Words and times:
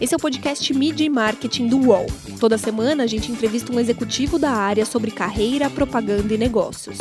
Esse 0.00 0.14
é 0.14 0.16
o 0.16 0.20
podcast 0.20 0.72
Media 0.72 1.06
e 1.06 1.10
Marketing 1.10 1.68
do 1.68 1.78
UOL. 1.88 2.06
Toda 2.40 2.56
semana 2.56 3.04
a 3.04 3.06
gente 3.06 3.30
entrevista 3.30 3.70
um 3.70 3.78
executivo 3.78 4.38
da 4.38 4.50
área 4.50 4.86
sobre 4.86 5.10
carreira, 5.10 5.68
propaganda 5.68 6.32
e 6.32 6.38
negócios. 6.38 6.96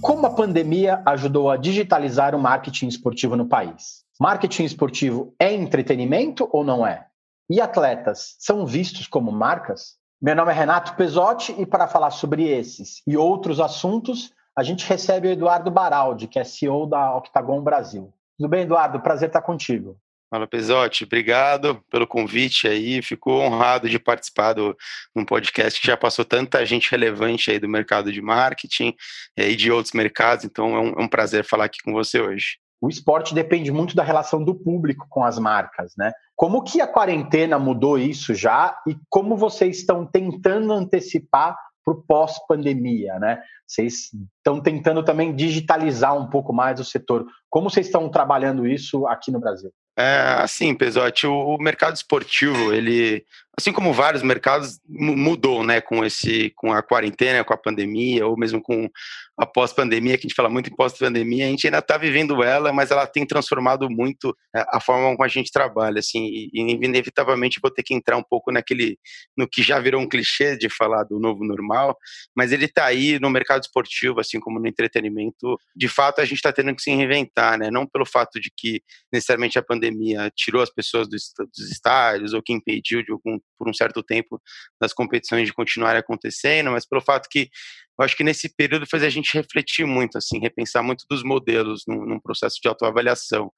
Como 0.00 0.26
a 0.26 0.30
pandemia 0.30 1.02
ajudou 1.06 1.50
a 1.50 1.56
digitalizar 1.56 2.34
o 2.34 2.38
marketing 2.38 2.88
esportivo 2.88 3.34
no 3.36 3.46
país? 3.46 4.04
Marketing 4.20 4.64
esportivo 4.64 5.34
é 5.40 5.52
entretenimento 5.52 6.48
ou 6.52 6.62
não 6.62 6.86
é? 6.86 7.06
E 7.50 7.60
atletas 7.60 8.36
são 8.38 8.64
vistos 8.64 9.08
como 9.08 9.32
marcas? 9.32 9.96
Meu 10.22 10.36
nome 10.36 10.52
é 10.52 10.54
Renato 10.54 10.94
Pesotti 10.94 11.54
e 11.58 11.66
para 11.66 11.88
falar 11.88 12.10
sobre 12.10 12.48
esses 12.48 13.02
e 13.06 13.16
outros 13.16 13.58
assuntos, 13.58 14.30
a 14.56 14.62
gente 14.62 14.86
recebe 14.88 15.28
o 15.28 15.30
Eduardo 15.30 15.70
Baraldi, 15.70 16.26
que 16.26 16.38
é 16.38 16.44
CEO 16.44 16.86
da 16.86 17.16
Octagon 17.16 17.60
Brasil. 17.62 18.12
Tudo 18.38 18.48
bem, 18.48 18.62
Eduardo? 18.62 19.00
Prazer 19.00 19.28
estar 19.28 19.42
contigo. 19.42 19.96
Fala, 20.30 20.46
Pesotti. 20.46 21.04
Obrigado 21.04 21.80
pelo 21.90 22.06
convite 22.06 22.66
aí. 22.66 23.00
Fico 23.02 23.30
honrado 23.30 23.88
de 23.88 23.98
participar 23.98 24.52
do, 24.52 24.72
de 24.72 25.22
um 25.22 25.24
podcast 25.24 25.80
que 25.80 25.86
já 25.86 25.96
passou 25.96 26.24
tanta 26.24 26.64
gente 26.66 26.90
relevante 26.90 27.50
aí 27.50 27.58
do 27.58 27.68
mercado 27.68 28.12
de 28.12 28.20
marketing 28.20 28.94
eh, 29.36 29.50
e 29.50 29.56
de 29.56 29.70
outros 29.70 29.92
mercados. 29.92 30.44
Então, 30.44 30.74
é 30.74 30.80
um, 30.80 30.88
é 31.00 31.02
um 31.02 31.08
prazer 31.08 31.44
falar 31.44 31.66
aqui 31.66 31.78
com 31.84 31.92
você 31.92 32.20
hoje 32.20 32.58
o 32.84 32.88
esporte 32.90 33.34
depende 33.34 33.72
muito 33.72 33.96
da 33.96 34.02
relação 34.02 34.44
do 34.44 34.54
público 34.54 35.06
com 35.08 35.24
as 35.24 35.38
marcas, 35.38 35.94
né? 35.96 36.12
Como 36.36 36.62
que 36.62 36.82
a 36.82 36.86
quarentena 36.86 37.58
mudou 37.58 37.98
isso 37.98 38.34
já 38.34 38.78
e 38.86 38.94
como 39.08 39.38
vocês 39.38 39.78
estão 39.78 40.04
tentando 40.04 40.70
antecipar 40.70 41.56
para 41.82 41.94
o 41.94 42.02
pós-pandemia, 42.02 43.18
né? 43.18 43.42
Vocês 43.66 44.10
estão 44.44 44.60
tentando 44.60 45.02
também 45.02 45.34
digitalizar 45.34 46.14
um 46.14 46.28
pouco 46.28 46.52
mais 46.52 46.78
o 46.78 46.84
setor. 46.84 47.26
Como 47.48 47.70
vocês 47.70 47.86
estão 47.86 48.10
trabalhando 48.10 48.66
isso 48.66 49.06
aqui 49.06 49.30
no 49.32 49.40
Brasil? 49.40 49.72
É, 49.96 50.38
assim, 50.40 50.74
Pesotti, 50.74 51.24
o, 51.24 51.32
o, 51.32 51.62
mercado 51.62 51.94
esportivo, 51.94 52.72
ele, 52.72 53.24
assim 53.56 53.72
como 53.72 53.92
vários 53.92 54.24
mercados, 54.24 54.80
mudou, 54.88 55.62
né, 55.62 55.80
com 55.80 56.04
esse, 56.04 56.52
com 56.56 56.72
a 56.72 56.82
quarentena, 56.82 57.44
com 57.44 57.54
a 57.54 57.56
pandemia, 57.56 58.26
ou 58.26 58.36
mesmo 58.36 58.60
com 58.60 58.90
a 59.38 59.46
pós-pandemia, 59.46 60.18
que 60.18 60.26
a 60.26 60.28
gente 60.28 60.34
fala 60.34 60.48
muito 60.48 60.68
em 60.68 60.74
pós-pandemia, 60.74 61.46
a 61.46 61.48
gente 61.48 61.68
ainda 61.68 61.78
está 61.78 61.96
vivendo 61.96 62.42
ela, 62.42 62.72
mas 62.72 62.90
ela 62.90 63.06
tem 63.06 63.24
transformado 63.24 63.88
muito 63.88 64.36
é, 64.54 64.64
a 64.68 64.80
forma 64.80 65.12
como 65.12 65.24
a 65.24 65.28
gente 65.28 65.52
trabalha, 65.52 66.00
assim, 66.00 66.24
e, 66.24 66.50
inevitavelmente 66.52 67.60
vou 67.62 67.70
ter 67.70 67.84
que 67.84 67.94
entrar 67.94 68.16
um 68.16 68.22
pouco 68.22 68.50
naquele, 68.50 68.98
no 69.36 69.48
que 69.48 69.62
já 69.62 69.78
virou 69.78 70.00
um 70.00 70.08
clichê 70.08 70.56
de 70.56 70.68
falar 70.68 71.04
do 71.04 71.20
novo 71.20 71.44
normal, 71.44 71.96
mas 72.36 72.50
ele 72.50 72.64
está 72.64 72.86
aí 72.86 73.20
no 73.20 73.30
mercado 73.30 73.62
esportivo, 73.62 74.18
assim 74.18 74.33
como 74.40 74.58
no 74.58 74.68
entretenimento, 74.68 75.58
de 75.74 75.88
fato 75.88 76.20
a 76.20 76.24
gente 76.24 76.36
está 76.36 76.52
tendo 76.52 76.74
que 76.74 76.82
se 76.82 76.90
reinventar, 76.90 77.58
né, 77.58 77.70
não 77.70 77.86
pelo 77.86 78.06
fato 78.06 78.40
de 78.40 78.50
que 78.56 78.82
necessariamente 79.12 79.58
a 79.58 79.62
pandemia 79.62 80.30
tirou 80.34 80.62
as 80.62 80.70
pessoas 80.70 81.08
dos, 81.08 81.32
dos 81.38 81.70
estádios 81.70 82.32
ou 82.32 82.42
que 82.42 82.52
impediu 82.52 83.02
de 83.02 83.12
algum, 83.12 83.38
por 83.58 83.68
um 83.68 83.74
certo 83.74 84.02
tempo 84.02 84.40
das 84.80 84.92
competições 84.92 85.46
de 85.46 85.52
continuarem 85.52 86.00
acontecendo, 86.00 86.70
mas 86.70 86.86
pelo 86.86 87.00
fato 87.00 87.28
que 87.30 87.48
eu 87.98 88.04
acho 88.04 88.16
que 88.16 88.24
nesse 88.24 88.48
período 88.48 88.86
fez 88.86 89.02
a 89.04 89.08
gente 89.08 89.32
refletir 89.34 89.86
muito, 89.86 90.18
assim, 90.18 90.40
repensar 90.40 90.82
muito 90.82 91.04
dos 91.08 91.22
modelos 91.22 91.84
num, 91.86 92.04
num 92.04 92.18
processo 92.18 92.58
de 92.60 92.68
autoavaliação. 92.68 93.52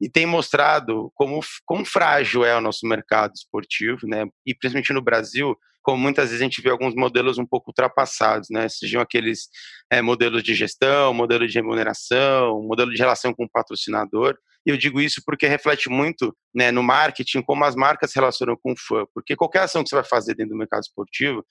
E 0.00 0.08
tem 0.08 0.24
mostrado 0.24 1.10
como, 1.14 1.40
como 1.66 1.84
frágil 1.84 2.44
é 2.44 2.56
o 2.56 2.60
nosso 2.60 2.86
mercado 2.86 3.32
esportivo, 3.34 4.06
né? 4.06 4.26
E 4.46 4.54
principalmente 4.54 4.92
no 4.92 5.02
Brasil, 5.02 5.54
como 5.82 5.98
muitas 5.98 6.26
vezes 6.26 6.40
a 6.40 6.44
gente 6.44 6.62
vê 6.62 6.70
alguns 6.70 6.94
modelos 6.94 7.38
um 7.38 7.46
pouco 7.46 7.70
ultrapassados, 7.70 8.48
né? 8.50 8.68
Sejam 8.68 9.00
aqueles 9.00 9.48
é, 9.90 10.00
modelos 10.00 10.42
de 10.42 10.54
gestão, 10.54 11.12
modelo 11.12 11.46
de 11.46 11.54
remuneração, 11.54 12.62
modelo 12.62 12.90
de 12.92 12.98
relação 12.98 13.34
com 13.34 13.44
o 13.44 13.50
patrocinador, 13.50 14.36
e 14.66 14.70
eu 14.70 14.76
digo 14.76 15.00
isso 15.00 15.22
porque 15.24 15.46
reflete 15.46 15.88
muito 15.88 16.36
né, 16.54 16.70
no 16.70 16.82
marketing 16.82 17.42
como 17.42 17.64
as 17.64 17.74
marcas 17.74 18.10
se 18.10 18.18
relacionam 18.18 18.56
com 18.62 18.72
o 18.72 18.76
fã. 18.76 19.06
Porque 19.14 19.36
qualquer 19.36 19.62
ação 19.62 19.82
que 19.82 19.88
você 19.88 19.94
vai 19.94 20.04
fazer 20.04 20.34
dentro 20.34 20.52
do 20.52 20.58
mercado 20.58 20.82
esportivo, 20.82 21.44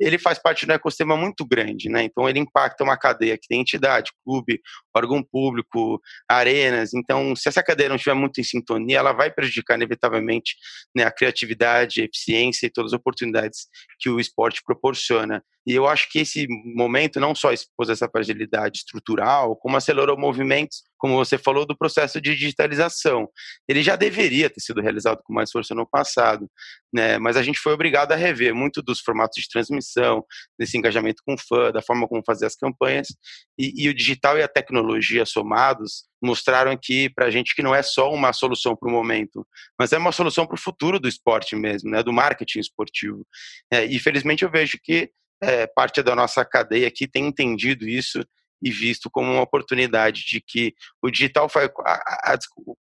ele 0.00 0.18
faz 0.18 0.38
parte 0.38 0.64
de 0.64 0.72
um 0.72 0.74
ecossistema 0.74 1.16
muito 1.16 1.44
grande. 1.46 1.88
Né? 1.88 2.04
Então, 2.04 2.28
ele 2.28 2.38
impacta 2.38 2.82
uma 2.82 2.96
cadeia 2.96 3.36
que 3.36 3.48
tem 3.48 3.60
entidade, 3.60 4.12
clube, 4.24 4.60
órgão 4.96 5.22
público, 5.22 6.00
arenas. 6.28 6.94
Então, 6.94 7.36
se 7.36 7.48
essa 7.48 7.62
cadeia 7.62 7.88
não 7.88 7.96
estiver 7.96 8.14
muito 8.14 8.40
em 8.40 8.44
sintonia, 8.44 8.98
ela 8.98 9.12
vai 9.12 9.30
prejudicar, 9.30 9.76
inevitavelmente, 9.76 10.56
né, 10.96 11.04
a 11.04 11.10
criatividade, 11.10 12.00
a 12.00 12.04
eficiência 12.04 12.66
e 12.66 12.70
todas 12.70 12.92
as 12.92 12.98
oportunidades 12.98 13.66
que 13.98 14.08
o 14.08 14.18
esporte 14.18 14.62
proporciona. 14.64 15.42
E 15.66 15.74
eu 15.74 15.86
acho 15.86 16.10
que 16.10 16.18
esse 16.18 16.46
momento 16.76 17.18
não 17.18 17.34
só 17.34 17.50
expôs 17.50 17.88
essa 17.88 18.08
fragilidade 18.08 18.78
estrutural, 18.78 19.56
como 19.56 19.76
acelerou 19.76 20.18
movimentos, 20.18 20.82
como 21.04 21.16
você 21.16 21.36
falou, 21.36 21.66
do 21.66 21.76
processo 21.76 22.18
de 22.18 22.34
digitalização. 22.34 23.28
Ele 23.68 23.82
já 23.82 23.94
deveria 23.94 24.48
ter 24.48 24.62
sido 24.62 24.80
realizado 24.80 25.20
com 25.22 25.34
mais 25.34 25.50
força 25.50 25.74
no 25.74 25.86
passado, 25.86 26.50
né? 26.90 27.18
mas 27.18 27.36
a 27.36 27.42
gente 27.42 27.58
foi 27.58 27.74
obrigado 27.74 28.12
a 28.12 28.16
rever 28.16 28.54
muito 28.54 28.80
dos 28.80 29.00
formatos 29.00 29.42
de 29.42 29.46
transmissão, 29.50 30.24
desse 30.58 30.78
engajamento 30.78 31.22
com 31.26 31.34
o 31.34 31.38
fã, 31.38 31.70
da 31.70 31.82
forma 31.82 32.08
como 32.08 32.22
fazer 32.24 32.46
as 32.46 32.56
campanhas, 32.56 33.08
e, 33.58 33.84
e 33.84 33.88
o 33.90 33.94
digital 33.94 34.38
e 34.38 34.42
a 34.42 34.48
tecnologia 34.48 35.26
somados 35.26 36.04
mostraram 36.22 36.70
aqui 36.70 37.10
para 37.10 37.26
a 37.26 37.30
gente 37.30 37.54
que 37.54 37.62
não 37.62 37.74
é 37.74 37.82
só 37.82 38.10
uma 38.10 38.32
solução 38.32 38.74
para 38.74 38.88
o 38.88 38.90
momento, 38.92 39.46
mas 39.78 39.92
é 39.92 39.98
uma 39.98 40.10
solução 40.10 40.46
para 40.46 40.54
o 40.54 40.58
futuro 40.58 40.98
do 40.98 41.06
esporte 41.06 41.54
mesmo, 41.54 41.90
né? 41.90 42.02
do 42.02 42.14
marketing 42.14 42.60
esportivo. 42.60 43.26
É, 43.70 43.84
e 43.84 43.98
felizmente 43.98 44.42
eu 44.42 44.50
vejo 44.50 44.78
que 44.82 45.10
é, 45.42 45.66
parte 45.66 46.02
da 46.02 46.14
nossa 46.14 46.42
cadeia 46.46 46.88
aqui 46.88 47.06
tem 47.06 47.26
entendido 47.26 47.86
isso 47.86 48.24
e 48.62 48.70
visto 48.70 49.10
como 49.10 49.32
uma 49.32 49.42
oportunidade 49.42 50.22
de 50.26 50.42
que 50.46 50.74
o 51.02 51.10
digital 51.10 51.48
foi 51.48 51.68
para 51.68 52.38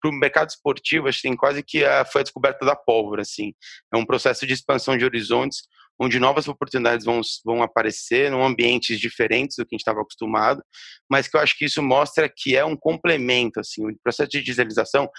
o 0.06 0.12
mercado 0.12 0.50
esportivo 0.50 1.07
assim 1.07 1.35
quase 1.35 1.63
que 1.63 1.84
a, 1.84 2.06
foi 2.06 2.22
a 2.22 2.24
descoberta 2.24 2.66
da 2.66 2.75
pólvora 2.75 3.22
assim. 3.22 3.53
É 3.94 3.97
um 3.97 4.06
processo 4.06 4.46
de 4.46 4.53
expansão 4.53 4.97
de 4.97 5.06
horizontes 5.06 5.62
onde 6.02 6.18
novas 6.18 6.47
oportunidades 6.47 7.06
vão, 7.06 7.19
vão 7.44 7.62
aparecer 7.62 8.31
em 8.31 8.41
ambientes 8.41 9.00
diferentes 9.00 9.57
do 9.57 9.66
que 9.66 9.75
a 9.75 9.75
gente 9.75 9.81
estava 9.81 10.02
acostumado 10.02 10.63
mas 11.09 11.28
que 11.28 11.35
eu 11.35 11.41
acho 11.41 11.57
que 11.57 11.66
isso 11.66 11.81
mostra 11.81 12.30
que 12.34 12.56
é 12.56 12.63
um 12.63 12.75
complemento 12.75 13.59
assim. 13.59 13.86
O 13.86 13.97
processo 14.01 14.30
de 14.30 14.41
digitalização 14.41 15.09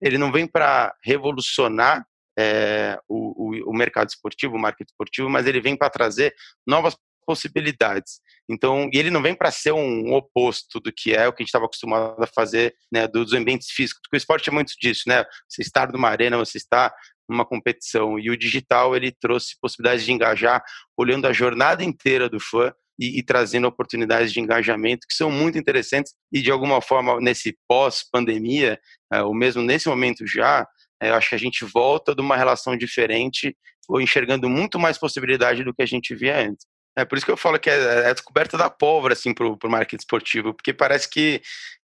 ele 0.00 0.16
não 0.16 0.32
vem 0.32 0.46
para 0.46 0.94
revolucionar 1.04 2.04
é, 2.38 2.98
o, 3.08 3.50
o, 3.50 3.70
o, 3.70 3.74
mercado 3.74 4.08
esportivo, 4.08 4.56
o 4.56 4.58
marketing 4.58 4.90
esportivo, 4.90 5.28
mas 5.28 5.46
ele 5.46 5.60
vem 5.60 5.76
para 5.76 5.90
trazer 5.90 6.34
novas 6.66 6.96
possibilidades. 7.30 8.20
Então, 8.48 8.90
e 8.92 8.98
ele 8.98 9.08
não 9.08 9.22
vem 9.22 9.36
para 9.36 9.52
ser 9.52 9.70
um 9.70 10.12
oposto 10.12 10.80
do 10.80 10.92
que 10.92 11.14
é 11.14 11.28
o 11.28 11.32
que 11.32 11.40
a 11.40 11.44
gente 11.44 11.50
estava 11.50 11.66
acostumado 11.66 12.20
a 12.20 12.26
fazer, 12.26 12.74
né, 12.92 13.06
dos 13.06 13.32
ambientes 13.32 13.68
físicos, 13.70 14.00
porque 14.02 14.16
o 14.16 14.18
esporte 14.18 14.50
é 14.50 14.52
muito 14.52 14.72
disso, 14.80 15.04
né? 15.06 15.24
Você 15.48 15.62
estar 15.62 15.92
numa 15.92 16.08
arena, 16.08 16.36
você 16.36 16.58
está 16.58 16.92
numa 17.28 17.46
competição, 17.46 18.18
e 18.18 18.28
o 18.30 18.36
digital 18.36 18.96
ele 18.96 19.12
trouxe 19.12 19.54
possibilidades 19.62 20.04
de 20.04 20.10
engajar, 20.10 20.60
olhando 20.96 21.28
a 21.28 21.32
jornada 21.32 21.84
inteira 21.84 22.28
do 22.28 22.40
fã 22.40 22.72
e, 22.98 23.20
e, 23.20 23.22
trazendo 23.22 23.68
oportunidades 23.68 24.32
de 24.32 24.40
engajamento 24.40 25.06
que 25.08 25.14
são 25.14 25.30
muito 25.30 25.56
interessantes 25.56 26.12
e 26.32 26.42
de 26.42 26.50
alguma 26.50 26.82
forma 26.82 27.20
nesse 27.20 27.56
pós-pandemia, 27.68 28.80
é, 29.12 29.22
ou 29.22 29.32
mesmo 29.32 29.62
nesse 29.62 29.88
momento 29.88 30.26
já, 30.26 30.66
é, 31.00 31.10
eu 31.10 31.14
acho 31.14 31.28
que 31.28 31.36
a 31.36 31.38
gente 31.38 31.64
volta 31.64 32.12
de 32.12 32.20
uma 32.20 32.36
relação 32.36 32.76
diferente 32.76 33.56
ou 33.88 34.00
enxergando 34.00 34.48
muito 34.48 34.80
mais 34.80 34.98
possibilidade 34.98 35.62
do 35.62 35.72
que 35.72 35.82
a 35.82 35.86
gente 35.86 36.12
via 36.16 36.48
antes. 36.48 36.66
É 37.00 37.04
por 37.04 37.16
isso 37.16 37.26
que 37.26 37.32
eu 37.32 37.36
falo 37.36 37.58
que 37.58 37.70
é, 37.70 37.74
é 37.74 38.06
a 38.10 38.12
descoberta 38.12 38.56
da 38.56 38.70
pólvora 38.70 39.14
assim, 39.14 39.32
para 39.34 39.46
o 39.46 39.58
marketing 39.64 40.00
esportivo, 40.00 40.54
porque 40.54 40.72
parece 40.72 41.08
que 41.08 41.42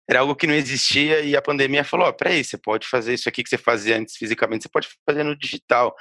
era 0.09 0.19
algo 0.19 0.35
que 0.35 0.47
não 0.47 0.53
existia 0.53 1.22
e 1.22 1.35
a 1.35 1.41
pandemia 1.41 1.83
falou: 1.83 2.07
oh, 2.07 2.13
peraí, 2.13 2.44
você 2.44 2.57
pode 2.57 2.88
fazer 2.88 3.13
isso 3.13 3.29
aqui 3.29 3.44
que 3.44 3.49
você 3.49 3.57
fazia 3.57 3.97
antes 3.97 4.17
fisicamente, 4.17 4.63
você 4.63 4.69
pode 4.69 4.89
fazer 5.05 5.23
no 5.23 5.38
digital. 5.38 5.95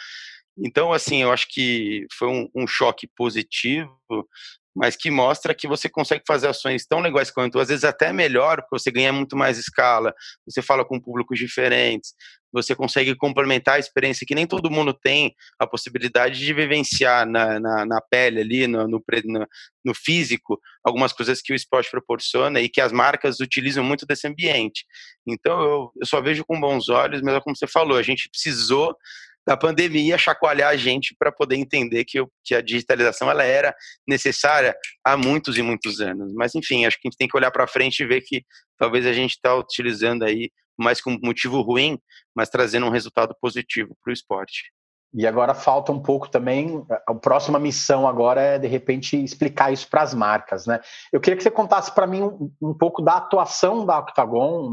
Então, 0.59 0.93
assim, 0.93 1.23
eu 1.23 1.33
acho 1.33 1.47
que 1.49 2.07
foi 2.13 2.29
um, 2.29 2.49
um 2.55 2.67
choque 2.67 3.09
positivo, 3.17 3.99
mas 4.75 4.97
que 4.97 5.11
mostra 5.11 5.55
que 5.55 5.67
você 5.67 5.89
consegue 5.89 6.23
fazer 6.27 6.49
ações 6.49 6.87
tão 6.87 7.01
legais 7.01 7.31
quanto, 7.31 7.59
às 7.59 7.69
vezes 7.69 7.85
até 7.85 8.13
melhor, 8.13 8.57
porque 8.63 8.79
você 8.79 8.91
ganha 8.91 9.13
muito 9.13 9.37
mais 9.37 9.59
escala, 9.59 10.15
você 10.47 10.63
fala 10.63 10.85
com 10.85 11.01
públicos 11.01 11.39
diferentes, 11.39 12.15
você 12.53 12.75
consegue 12.75 13.15
complementar 13.15 13.77
a 13.77 13.79
experiência 13.79 14.27
que 14.27 14.35
nem 14.35 14.47
todo 14.47 14.71
mundo 14.71 14.93
tem 14.93 15.35
a 15.59 15.67
possibilidade 15.67 16.39
de 16.39 16.53
vivenciar 16.53 17.27
na, 17.27 17.61
na, 17.61 17.87
na 17.87 18.01
pele 18.01 18.41
ali, 18.41 18.67
no, 18.67 18.89
no, 18.89 19.03
no, 19.85 19.95
físico, 19.95 20.61
algumas 20.85 21.13
coisas 21.13 21.41
que 21.41 21.53
o 21.53 21.57
esporte 21.57 21.91
proporciona 21.91 22.61
e 22.61 22.69
que 22.69 22.81
as 22.81 22.93
marcas 22.93 23.41
utilizam 23.41 23.85
muito 23.85 24.05
desse 24.05 24.27
ambiente. 24.27 24.85
Então 25.27 25.61
eu, 25.61 25.93
eu 26.01 26.07
só 26.07 26.21
vejo 26.21 26.45
com 26.45 26.61
bons 26.61 26.89
olhos, 26.89 27.23
mas 27.23 27.35
é 27.35 27.41
como 27.41 27.57
você 27.57 27.67
falou, 27.67 27.97
a 27.97 28.03
gente 28.03 28.29
precisou 28.29 28.97
da 29.47 29.57
pandemia 29.57 30.19
chacoalhar 30.19 30.71
a 30.71 30.77
gente 30.77 31.15
para 31.19 31.33
poder 31.33 31.57
entender 31.57 32.05
que, 32.05 32.19
que 32.45 32.55
a 32.55 32.61
digitalização 32.61 33.31
ela 33.31 33.43
era 33.43 33.75
necessária 34.07 34.75
há 35.05 35.17
muitos 35.17 35.57
e 35.59 35.63
muitos 35.63 36.01
anos. 36.01 36.33
Mas, 36.35 36.55
enfim, 36.55 36.85
acho 36.85 36.99
que 37.01 37.09
a 37.09 37.11
gente 37.11 37.19
tem 37.19 37.29
que 37.29 37.37
olhar 37.37 37.51
para 37.51 37.67
frente 37.67 38.01
e 38.01 38.07
ver 38.07 38.21
que 38.21 38.45
talvez 38.79 39.07
a 39.07 39.13
gente 39.13 39.33
está 39.33 39.55
utilizando 39.55 40.25
aí 40.25 40.51
mais 40.79 41.01
com 41.01 41.19
motivo 41.23 41.61
ruim, 41.61 41.99
mas 42.35 42.49
trazendo 42.49 42.87
um 42.87 42.91
resultado 42.91 43.35
positivo 43.41 43.97
para 44.03 44.11
o 44.11 44.15
esporte. 44.15 44.71
E 45.13 45.27
agora 45.27 45.55
falta 45.55 45.91
um 45.91 46.01
pouco 46.01 46.29
também. 46.29 46.85
A 47.07 47.15
próxima 47.15 47.59
missão 47.59 48.07
agora 48.07 48.41
é, 48.41 48.59
de 48.59 48.69
repente, 48.69 49.23
explicar 49.23 49.73
isso 49.73 49.89
para 49.89 50.03
as 50.03 50.15
marcas. 50.15 50.67
Né? 50.67 50.81
Eu 51.13 51.21
queria 51.21 51.37
que 51.37 51.43
você 51.43 51.51
contasse 51.51 51.93
para 51.93 52.07
mim 52.07 52.23
um, 52.23 52.53
um, 52.63 52.75
pouco 52.75 53.03
da 53.03 53.17
atuação 53.17 53.85
da 53.85 53.99
Octagon, 53.99 54.71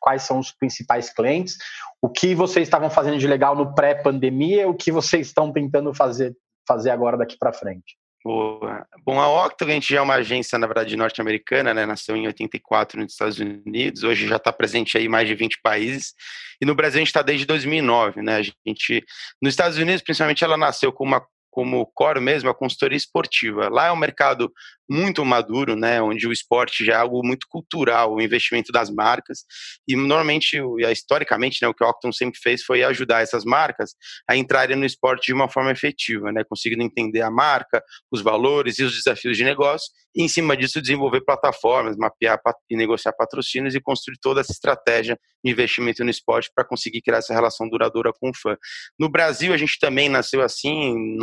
quais 0.00 0.22
são 0.22 0.38
os 0.38 0.50
principais 0.50 1.12
clientes, 1.12 1.56
o 2.00 2.08
que 2.08 2.34
vocês 2.34 2.66
estavam 2.66 2.88
fazendo 2.88 3.18
de 3.18 3.26
legal 3.26 3.54
no 3.54 3.74
pré-pandemia, 3.74 4.68
o 4.68 4.74
que 4.74 4.90
vocês 4.90 5.26
estão 5.26 5.52
tentando 5.52 5.92
fazer, 5.92 6.34
fazer 6.66 6.90
agora 6.90 7.18
daqui 7.18 7.36
para 7.38 7.52
frente. 7.52 7.96
Boa. 8.24 8.86
Bom, 9.04 9.20
a 9.20 9.50
gente 9.66 9.92
já 9.92 9.98
é 9.98 10.00
uma 10.00 10.14
agência, 10.14 10.58
na 10.58 10.66
verdade, 10.66 10.96
norte-americana, 10.96 11.74
né? 11.74 11.84
Nasceu 11.84 12.16
em 12.16 12.26
84 12.26 12.98
nos 12.98 13.12
Estados 13.12 13.38
Unidos, 13.38 14.02
hoje 14.02 14.26
já 14.26 14.36
está 14.36 14.50
presente 14.50 14.96
aí 14.96 15.04
em 15.04 15.08
mais 15.08 15.28
de 15.28 15.34
20 15.34 15.60
países. 15.60 16.14
E 16.58 16.64
no 16.64 16.74
Brasil 16.74 16.96
a 16.96 17.00
gente 17.00 17.08
está 17.08 17.20
desde 17.20 17.44
2009, 17.44 18.22
né? 18.22 18.36
A 18.36 18.42
gente, 18.42 19.04
nos 19.42 19.52
Estados 19.52 19.76
Unidos, 19.76 20.00
principalmente, 20.00 20.42
ela 20.42 20.56
nasceu 20.56 20.90
com 20.90 21.04
uma 21.04 21.22
como 21.54 21.86
core 21.94 22.20
mesmo, 22.20 22.50
a 22.50 22.54
consultoria 22.54 22.96
esportiva. 22.96 23.68
Lá 23.68 23.86
é 23.86 23.92
um 23.92 23.96
mercado 23.96 24.52
muito 24.90 25.24
maduro, 25.24 25.76
né, 25.76 26.02
onde 26.02 26.26
o 26.26 26.32
esporte 26.32 26.84
já 26.84 26.94
é 26.94 26.96
algo 26.96 27.24
muito 27.24 27.46
cultural, 27.48 28.12
o 28.12 28.20
investimento 28.20 28.70
das 28.70 28.90
marcas, 28.90 29.44
e 29.88 29.96
normalmente, 29.96 30.60
historicamente, 30.90 31.62
né, 31.62 31.68
o 31.68 31.72
que 31.72 31.82
o 31.82 31.88
Octon 31.88 32.12
sempre 32.12 32.38
fez 32.38 32.62
foi 32.62 32.82
ajudar 32.82 33.22
essas 33.22 33.44
marcas 33.44 33.94
a 34.28 34.36
entrarem 34.36 34.76
no 34.76 34.84
esporte 34.84 35.26
de 35.26 35.32
uma 35.32 35.48
forma 35.48 35.70
efetiva, 35.70 36.30
né, 36.32 36.42
conseguindo 36.44 36.82
entender 36.82 37.22
a 37.22 37.30
marca, 37.30 37.82
os 38.12 38.20
valores 38.20 38.78
e 38.78 38.82
os 38.82 38.92
desafios 38.92 39.38
de 39.38 39.44
negócio, 39.44 39.90
e 40.14 40.22
em 40.22 40.28
cima 40.28 40.56
disso 40.56 40.82
desenvolver 40.82 41.22
plataformas, 41.22 41.96
mapear 41.96 42.38
e 42.68 42.76
negociar 42.76 43.12
patrocínios 43.14 43.74
e 43.74 43.80
construir 43.80 44.18
toda 44.20 44.42
essa 44.42 44.52
estratégia 44.52 45.18
de 45.42 45.50
investimento 45.50 46.04
no 46.04 46.10
esporte 46.10 46.50
para 46.54 46.64
conseguir 46.64 47.00
criar 47.00 47.18
essa 47.18 47.32
relação 47.32 47.68
duradoura 47.68 48.12
com 48.12 48.28
o 48.30 48.36
fã. 48.36 48.56
No 48.98 49.08
Brasil, 49.08 49.52
a 49.52 49.56
gente 49.56 49.78
também 49.78 50.08
nasceu 50.08 50.42
assim, 50.42 50.68
em 50.68 51.16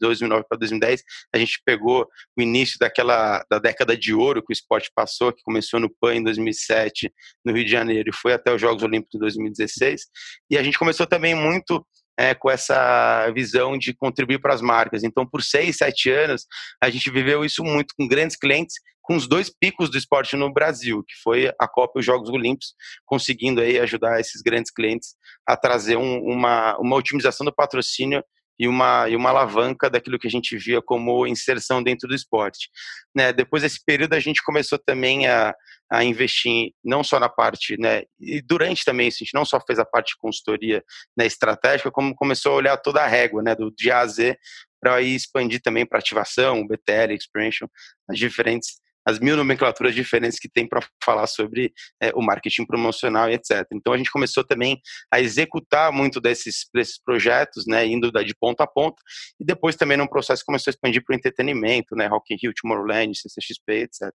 2009 0.00 0.44
para 0.48 0.58
2010, 0.58 1.02
a 1.34 1.38
gente 1.38 1.60
pegou 1.64 2.06
o 2.36 2.42
início 2.42 2.78
daquela 2.78 3.44
da 3.50 3.58
década 3.58 3.96
de 3.96 4.14
ouro 4.14 4.42
que 4.42 4.52
o 4.52 4.54
esporte 4.54 4.90
passou, 4.94 5.32
que 5.32 5.42
começou 5.42 5.80
no 5.80 5.90
PAN 6.00 6.16
em 6.16 6.22
2007, 6.22 7.12
no 7.44 7.52
Rio 7.52 7.64
de 7.64 7.70
Janeiro, 7.70 8.10
e 8.10 8.16
foi 8.16 8.32
até 8.32 8.54
os 8.54 8.60
Jogos 8.60 8.82
Olímpicos 8.82 9.12
de 9.12 9.20
2016, 9.20 10.02
e 10.50 10.58
a 10.58 10.62
gente 10.62 10.78
começou 10.78 11.06
também 11.06 11.34
muito 11.34 11.84
é, 12.18 12.34
com 12.34 12.50
essa 12.50 13.30
visão 13.30 13.76
de 13.78 13.94
contribuir 13.94 14.38
para 14.38 14.54
as 14.54 14.60
marcas. 14.60 15.02
Então, 15.02 15.26
por 15.26 15.42
seis, 15.42 15.76
sete 15.76 16.10
anos, 16.10 16.46
a 16.82 16.90
gente 16.90 17.10
viveu 17.10 17.44
isso 17.44 17.64
muito 17.64 17.94
com 17.96 18.06
grandes 18.06 18.36
clientes, 18.36 18.76
com 19.00 19.16
os 19.16 19.26
dois 19.26 19.50
picos 19.50 19.90
do 19.90 19.98
esporte 19.98 20.36
no 20.36 20.52
Brasil, 20.52 21.02
que 21.02 21.14
foi 21.22 21.52
a 21.58 21.66
Copa 21.66 21.94
e 21.96 22.00
os 22.00 22.06
Jogos 22.06 22.30
Olímpicos, 22.30 22.74
conseguindo 23.04 23.60
aí 23.60 23.78
ajudar 23.80 24.20
esses 24.20 24.40
grandes 24.40 24.70
clientes 24.70 25.16
a 25.46 25.56
trazer 25.56 25.96
um, 25.96 26.20
uma, 26.20 26.78
uma 26.78 26.96
otimização 26.96 27.44
do 27.44 27.52
patrocínio 27.52 28.22
e 28.58 28.68
uma, 28.68 29.08
e 29.08 29.16
uma 29.16 29.30
alavanca 29.30 29.90
daquilo 29.90 30.18
que 30.18 30.26
a 30.26 30.30
gente 30.30 30.56
via 30.56 30.80
como 30.80 31.26
inserção 31.26 31.82
dentro 31.82 32.08
do 32.08 32.14
esporte. 32.14 32.68
Né, 33.14 33.32
depois 33.32 33.62
desse 33.62 33.84
período, 33.84 34.14
a 34.14 34.20
gente 34.20 34.42
começou 34.42 34.78
também 34.78 35.26
a, 35.26 35.54
a 35.90 36.04
investir 36.04 36.72
não 36.84 37.02
só 37.02 37.18
na 37.18 37.28
parte, 37.28 37.76
né, 37.78 38.02
e 38.20 38.40
durante 38.40 38.84
também 38.84 39.08
isso, 39.08 39.18
a 39.18 39.24
gente 39.24 39.34
não 39.34 39.44
só 39.44 39.60
fez 39.60 39.78
a 39.78 39.84
parte 39.84 40.08
de 40.08 40.18
consultoria 40.18 40.82
né, 41.16 41.26
estratégica, 41.26 41.90
como 41.90 42.14
começou 42.14 42.52
a 42.52 42.56
olhar 42.56 42.76
toda 42.76 43.02
a 43.02 43.06
régua, 43.06 43.42
né, 43.42 43.54
do 43.54 43.70
de 43.70 43.90
A 43.90 44.00
a 44.00 44.06
Z, 44.06 44.36
para 44.80 45.00
expandir 45.00 45.60
também 45.62 45.86
para 45.86 45.98
ativação, 45.98 46.66
BTL, 46.66 47.14
Experiential, 47.14 47.70
as 48.08 48.18
diferentes 48.18 48.80
as 49.06 49.18
mil 49.18 49.36
nomenclaturas 49.36 49.94
diferentes 49.94 50.38
que 50.38 50.48
tem 50.48 50.68
para 50.68 50.80
falar 51.04 51.26
sobre 51.26 51.72
é, 52.00 52.12
o 52.14 52.22
marketing 52.22 52.64
promocional 52.66 53.30
e 53.30 53.34
etc. 53.34 53.66
Então 53.72 53.92
a 53.92 53.96
gente 53.96 54.10
começou 54.10 54.44
também 54.44 54.80
a 55.12 55.20
executar 55.20 55.92
muito 55.92 56.20
desses, 56.20 56.66
desses 56.74 57.02
projetos, 57.02 57.64
né, 57.66 57.86
indo 57.86 58.10
de 58.12 58.34
ponta 58.38 58.64
a 58.64 58.66
ponta, 58.66 59.02
e 59.40 59.44
depois 59.44 59.76
também 59.76 59.96
num 59.96 60.06
processo 60.06 60.44
começou 60.44 60.70
a 60.70 60.72
expandir 60.72 61.02
para 61.04 61.14
o 61.14 61.16
entretenimento, 61.16 61.96
né, 61.96 62.06
Rock 62.06 62.32
in 62.32 62.36
Rio, 62.40 62.52
Tomorrowland, 62.54 63.18
CCXP, 63.18 63.72
etc. 63.72 64.10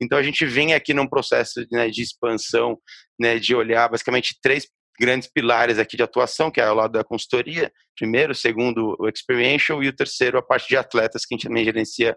Então 0.00 0.18
a 0.18 0.22
gente 0.22 0.44
vem 0.44 0.74
aqui 0.74 0.92
num 0.92 1.06
processo 1.06 1.64
né, 1.70 1.88
de 1.88 2.02
expansão, 2.02 2.78
né, 3.18 3.38
de 3.38 3.54
olhar 3.54 3.88
basicamente 3.88 4.36
três 4.42 4.66
grandes 4.98 5.28
pilares 5.28 5.78
aqui 5.78 5.96
de 5.96 6.02
atuação, 6.02 6.50
que 6.50 6.60
é 6.60 6.70
o 6.70 6.74
lado 6.74 6.92
da 6.92 7.04
consultoria, 7.04 7.72
primeiro, 7.96 8.34
segundo 8.34 8.96
o 8.98 9.08
experiential 9.08 9.82
e 9.82 9.88
o 9.88 9.92
terceiro 9.92 10.38
a 10.38 10.42
parte 10.42 10.68
de 10.68 10.76
atletas 10.76 11.24
que 11.24 11.34
a 11.34 11.36
gente 11.36 11.48
também 11.48 11.64
gerencia 11.64 12.16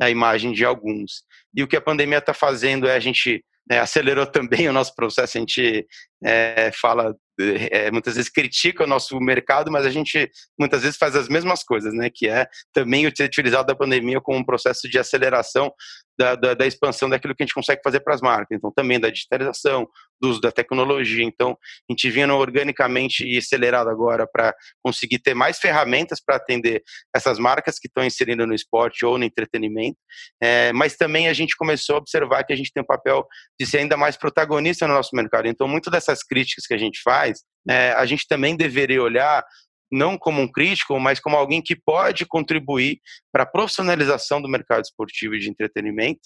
a 0.00 0.10
imagem 0.10 0.52
de 0.52 0.64
alguns. 0.64 1.22
E 1.54 1.62
o 1.62 1.68
que 1.68 1.76
a 1.76 1.80
pandemia 1.80 2.18
está 2.18 2.34
fazendo 2.34 2.86
é 2.86 2.94
a 2.94 3.00
gente 3.00 3.44
né, 3.68 3.78
acelerou 3.80 4.26
também 4.30 4.68
o 4.68 4.72
nosso 4.72 4.94
processo, 4.94 5.36
a 5.36 5.40
gente 5.40 5.86
é, 6.24 6.70
fala, 6.72 7.14
é, 7.38 7.90
muitas 7.90 8.16
vezes 8.16 8.30
critica 8.30 8.84
o 8.84 8.86
nosso 8.86 9.18
mercado, 9.20 9.70
mas 9.70 9.84
a 9.84 9.90
gente 9.90 10.30
muitas 10.58 10.82
vezes 10.82 10.96
faz 10.96 11.14
as 11.14 11.28
mesmas 11.28 11.62
coisas, 11.62 11.92
né, 11.92 12.10
que 12.12 12.28
é 12.28 12.46
também 12.72 13.06
utilizado 13.06 13.70
a 13.70 13.76
pandemia 13.76 14.20
como 14.20 14.38
um 14.38 14.44
processo 14.44 14.88
de 14.88 14.98
aceleração 14.98 15.72
da, 16.18 16.34
da, 16.34 16.54
da, 16.54 16.66
expansão 16.66 17.08
daquilo 17.08 17.34
que 17.34 17.42
a 17.42 17.46
gente 17.46 17.54
consegue 17.54 17.80
fazer 17.84 18.00
para 18.00 18.14
as 18.14 18.20
marcas, 18.20 18.56
então 18.56 18.72
também 18.74 18.98
da 18.98 19.10
digitalização, 19.10 19.86
do 20.20 20.28
uso 20.28 20.40
da 20.40 20.50
tecnologia, 20.50 21.24
então 21.24 21.56
a 21.88 21.92
gente 21.92 22.10
vinha 22.10 22.32
organicamente 22.34 23.24
e 23.24 23.38
acelerado 23.38 23.88
agora 23.88 24.26
para 24.26 24.54
conseguir 24.82 25.18
ter 25.18 25.34
mais 25.34 25.58
ferramentas 25.58 26.20
para 26.24 26.36
atender 26.36 26.82
essas 27.14 27.38
marcas 27.38 27.78
que 27.78 27.88
estão 27.88 28.04
inserindo 28.04 28.46
no 28.46 28.54
esporte 28.54 29.04
ou 29.04 29.18
no 29.18 29.24
entretenimento, 29.24 29.98
é, 30.42 30.72
mas 30.72 30.96
também 30.96 31.28
a 31.28 31.32
gente 31.32 31.56
começou 31.56 31.96
a 31.96 31.98
observar 31.98 32.44
que 32.44 32.52
a 32.52 32.56
gente 32.56 32.72
tem 32.72 32.82
um 32.82 32.86
papel 32.86 33.26
de 33.58 33.66
ser 33.66 33.78
ainda 33.78 33.96
mais 33.96 34.16
protagonista 34.16 34.86
no 34.86 34.94
nosso 34.94 35.14
mercado, 35.14 35.48
então 35.48 35.68
muito 35.68 35.90
dessas 35.90 36.22
críticas 36.22 36.66
que 36.66 36.74
a 36.74 36.78
gente 36.78 37.00
faz, 37.02 37.40
é, 37.68 37.92
a 37.92 38.06
gente 38.06 38.26
também 38.26 38.56
deveria 38.56 39.02
olhar 39.02 39.44
não 39.90 40.18
como 40.18 40.40
um 40.40 40.50
crítico, 40.50 40.98
mas 41.00 41.20
como 41.20 41.36
alguém 41.36 41.62
que 41.62 41.74
pode 41.74 42.26
contribuir 42.26 43.00
para 43.32 43.44
a 43.44 43.46
profissionalização 43.46 44.40
do 44.40 44.48
mercado 44.48 44.84
esportivo 44.84 45.34
e 45.34 45.38
de 45.38 45.48
entretenimento, 45.48 46.20